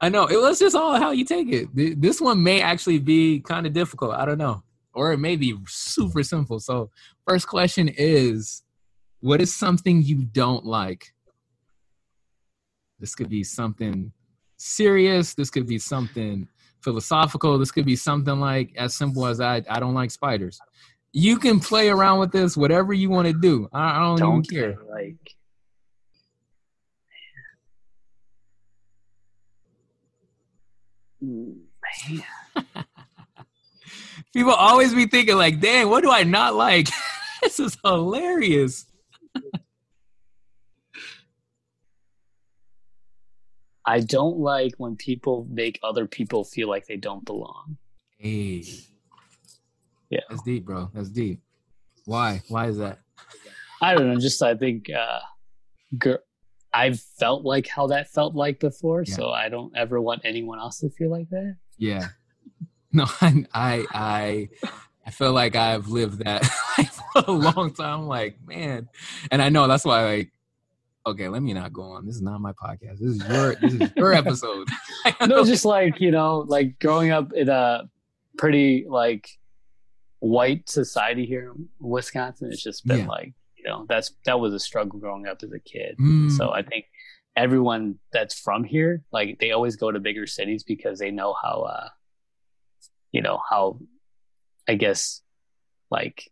[0.00, 2.00] I know it was just all how you take it.
[2.00, 4.14] This one may actually be kind of difficult.
[4.14, 4.62] I don't know,
[4.94, 6.60] or it may be super simple.
[6.60, 6.90] So,
[7.26, 8.62] first question is,
[9.20, 11.12] what is something you don't like?
[13.00, 14.12] This could be something
[14.56, 15.34] serious.
[15.34, 16.48] This could be something
[16.82, 17.58] philosophical.
[17.58, 20.60] This could be something like as simple as I I don't like spiders.
[21.12, 23.68] You can play around with this, whatever you want to do.
[23.72, 24.78] I, I don't, don't even care.
[24.90, 25.16] Like,
[31.20, 32.24] man.
[34.34, 36.88] People always be thinking like, "Dang, what do I not like?"
[37.42, 38.84] this is hilarious.
[43.84, 47.78] I don't like when people make other people feel like they don't belong.
[48.18, 48.64] Hey,
[50.10, 50.20] Yeah.
[50.28, 50.90] that's deep, bro.
[50.92, 51.40] That's deep.
[52.04, 52.42] Why?
[52.48, 52.98] Why is that?
[53.80, 54.20] I don't know.
[54.20, 55.20] Just I think uh,
[55.96, 56.22] gir-
[56.74, 59.14] I've felt like how that felt like before, Yeah.
[59.14, 61.56] so I don't ever want anyone else to feel like that.
[61.76, 62.08] Yeah.
[62.90, 64.48] No, I, I, I,
[65.06, 66.42] I feel like I've lived that
[67.12, 68.00] for a long time.
[68.00, 68.88] I'm like, man,
[69.30, 70.04] and I know that's why.
[70.16, 70.32] Like,
[71.06, 72.06] okay, let me not go on.
[72.06, 72.98] This is not my podcast.
[72.98, 74.68] This is your, this is your episode.
[75.26, 77.88] no, just like you know, like growing up in a
[78.36, 79.28] pretty like
[80.20, 83.06] white society here in Wisconsin, it's just been Yeah.
[83.08, 85.96] like you know that's that was a struggle growing up as a kid.
[86.00, 86.86] Mm, So I think
[87.36, 91.62] everyone that's from here, like they always go to bigger cities because they know how,
[91.62, 91.88] uh,
[93.12, 93.78] you know, how,
[94.68, 95.22] I guess,
[95.88, 96.30] like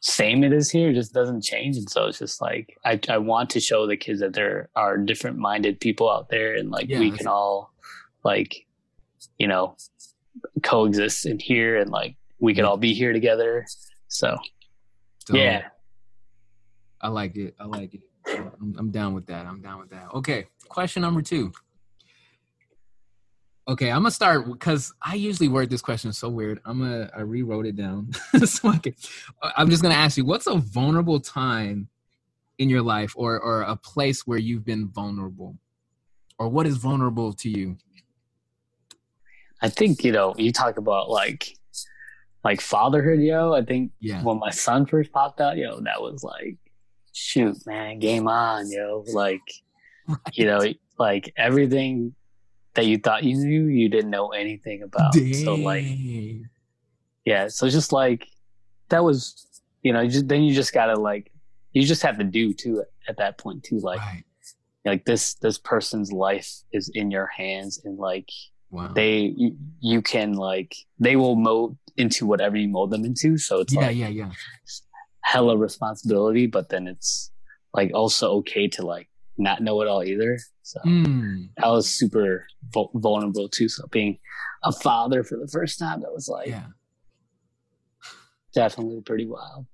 [0.00, 1.76] same it is here, it just doesn't change.
[1.76, 4.96] And so it's just like, I, I want to show the kids that there are
[4.96, 7.72] different minded people out there and like Yeah, we can all
[8.24, 8.66] like,
[9.38, 9.76] you know,
[10.62, 13.66] coexist in here and like we can all be here together.
[14.08, 14.36] So
[15.26, 15.68] so yeah,
[17.00, 17.54] I like it.
[17.60, 18.00] I like it.
[18.26, 19.46] I'm, I'm down with that.
[19.46, 20.08] I'm down with that.
[20.14, 21.52] Okay, question number two.
[23.70, 26.60] Okay, I'm gonna start because I usually word this question so weird.
[26.64, 28.10] I'm gonna I rewrote it down.
[28.44, 28.96] so I can,
[29.56, 31.88] I'm just gonna ask you, what's a vulnerable time
[32.58, 35.56] in your life, or or a place where you've been vulnerable,
[36.36, 37.76] or what is vulnerable to you?
[39.62, 41.56] I think, you know, you talk about like,
[42.42, 43.52] like fatherhood, yo.
[43.54, 46.56] I think Yeah, when my son first popped out, yo, that was like,
[47.12, 49.04] shoot, man, game on, yo.
[49.12, 49.42] Like,
[50.32, 50.60] you know,
[50.98, 52.16] like everything
[52.74, 55.14] that you thought you knew, you didn't know anything about.
[55.14, 55.84] So like,
[57.24, 58.26] yeah, so just like
[58.88, 59.46] that was,
[59.82, 61.32] you know, just then you just gotta like,
[61.72, 63.78] you just have to do too at that point too.
[63.78, 64.24] Like, right.
[64.84, 68.28] like this this person's life is in your hands, and like
[68.70, 68.92] Wow.
[68.94, 73.36] they you, you can like they will mold into whatever you mold them into.
[73.36, 74.30] So it's yeah, like yeah, yeah.
[75.22, 77.32] hella responsibility, but then it's
[77.74, 79.08] like also okay to like
[79.40, 80.38] not know it all either.
[80.62, 81.48] So Mm.
[81.62, 82.46] I was super
[82.94, 83.68] vulnerable too.
[83.68, 84.18] So being
[84.62, 86.66] a father for the first time, that was like Yeah.
[88.54, 89.66] definitely pretty wild.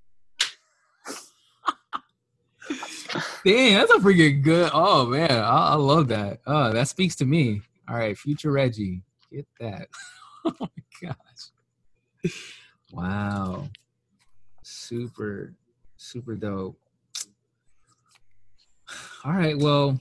[3.44, 4.70] Dang, that's a freaking good.
[4.74, 6.40] Oh man, I, I love that.
[6.46, 7.62] Oh, that speaks to me.
[7.88, 9.88] All right, future Reggie, get that.
[10.44, 10.68] oh my
[11.00, 12.32] gosh!
[12.92, 13.68] Wow,
[14.64, 15.54] super,
[15.96, 16.76] super dope.
[19.26, 20.00] All right, well,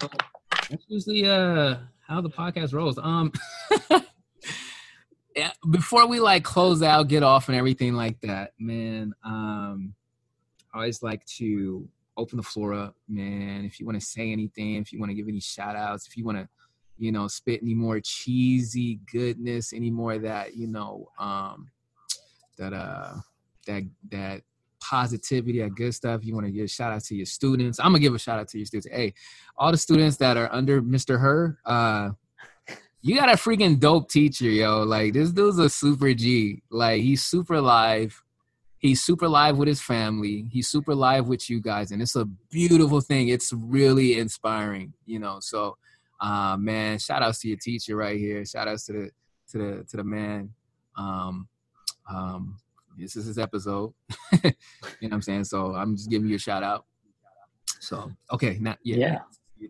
[0.00, 1.76] that's usually uh
[2.08, 2.98] how the podcast rolls.
[3.00, 3.30] Um,
[5.36, 9.14] yeah, before we like close out, get off, and everything like that, man.
[9.24, 9.94] Um,
[10.72, 13.64] I always like to open the floor up, man.
[13.64, 16.16] If you want to say anything, if you want to give any shout outs, if
[16.16, 16.48] you want to,
[16.98, 21.70] you know, spit any more cheesy goodness, any more that, you know, um,
[22.58, 23.12] that, uh,
[23.68, 24.42] that, that
[24.88, 26.24] positivity, that good stuff.
[26.24, 27.78] You want to give a shout out to your students.
[27.78, 28.88] I'm gonna give a shout out to your students.
[28.90, 29.14] Hey,
[29.56, 31.18] all the students that are under Mr.
[31.18, 32.10] Her, uh,
[33.00, 34.82] you got a freaking dope teacher, yo.
[34.82, 36.62] Like this dude's a super G.
[36.70, 38.24] Like he's super live
[38.84, 42.26] he's super live with his family he's super live with you guys and it's a
[42.50, 45.74] beautiful thing it's really inspiring you know so
[46.20, 49.10] uh man shout outs to your teacher right here shout outs to the
[49.48, 50.50] to the to the man
[50.98, 51.48] um
[52.10, 52.58] um
[52.98, 53.92] this is his episode
[54.32, 54.52] you know
[55.00, 56.84] what i'm saying so i'm just giving you a shout out
[57.80, 58.96] so okay now yeah
[59.58, 59.68] Yeah.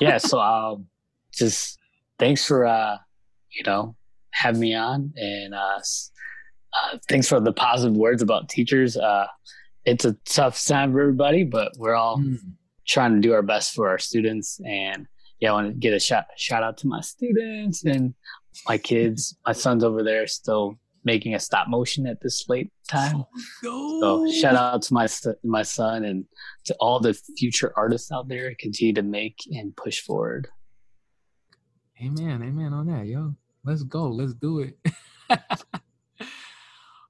[0.00, 0.86] yeah so um
[1.32, 1.78] just
[2.18, 2.96] thanks for uh
[3.50, 3.94] you know
[4.30, 9.26] having me on and uh, uh thanks for the positive words about teachers uh
[9.88, 12.38] it's a tough time for everybody, but we're all mm.
[12.86, 14.60] trying to do our best for our students.
[14.64, 15.06] And
[15.40, 18.14] yeah, I want to get a shout shout out to my students and
[18.66, 19.36] my kids.
[19.46, 20.78] My son's over there still
[21.08, 23.24] making a stop motion at this late time.
[23.64, 25.08] Oh, so shout out to my
[25.42, 26.26] my son and
[26.66, 28.54] to all the future artists out there.
[28.58, 30.48] Continue to make and push forward.
[32.04, 32.42] Amen.
[32.42, 33.34] Amen on that, yo.
[33.64, 34.08] Let's go.
[34.08, 34.78] Let's do it.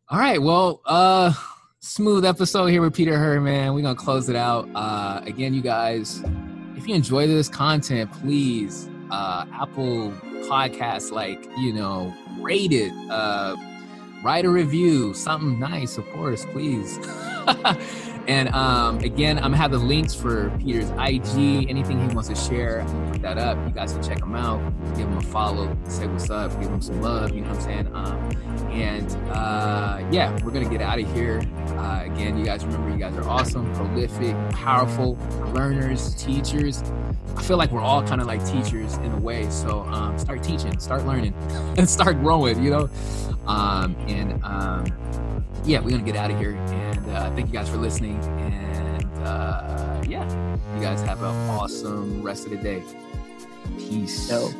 [0.08, 0.40] all right.
[0.40, 1.32] Well, uh
[1.80, 3.74] smooth episode here with Peter Herman.
[3.74, 4.68] We're gonna close it out.
[4.76, 6.22] Uh again, you guys,
[6.76, 10.12] if you enjoy this content, please uh Apple
[10.48, 13.56] Podcasts, like, you know, rate it, uh
[14.22, 16.98] write a review, something nice, of course, please.
[18.28, 22.34] and um, again, I'm gonna have the links for Peter's IG, anything he wants to
[22.34, 23.56] share, put that up.
[23.66, 24.60] You guys can check him out,
[24.96, 27.34] give him a follow, say what's up, give him some love.
[27.34, 27.94] You know what I'm saying?
[27.94, 31.40] Um, and uh, yeah, we're gonna get out of here.
[31.68, 35.16] Uh, again, you guys remember, you guys are awesome, prolific, powerful
[35.54, 36.82] learners, teachers.
[37.36, 39.48] I feel like we're all kind of like teachers in a way.
[39.48, 41.34] So um, start teaching, start learning,
[41.78, 42.62] and start growing.
[42.62, 42.90] You know.
[43.48, 46.52] Um, and um, yeah, we're gonna get out of here.
[46.52, 48.22] And uh, thank you guys for listening.
[48.38, 50.28] And uh, yeah,
[50.76, 52.82] you guys have an awesome rest of the day.
[53.78, 54.30] Peace.
[54.30, 54.50] Yo,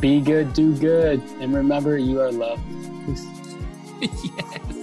[0.00, 2.62] be good, do good, and remember you are loved.
[4.00, 4.75] yes.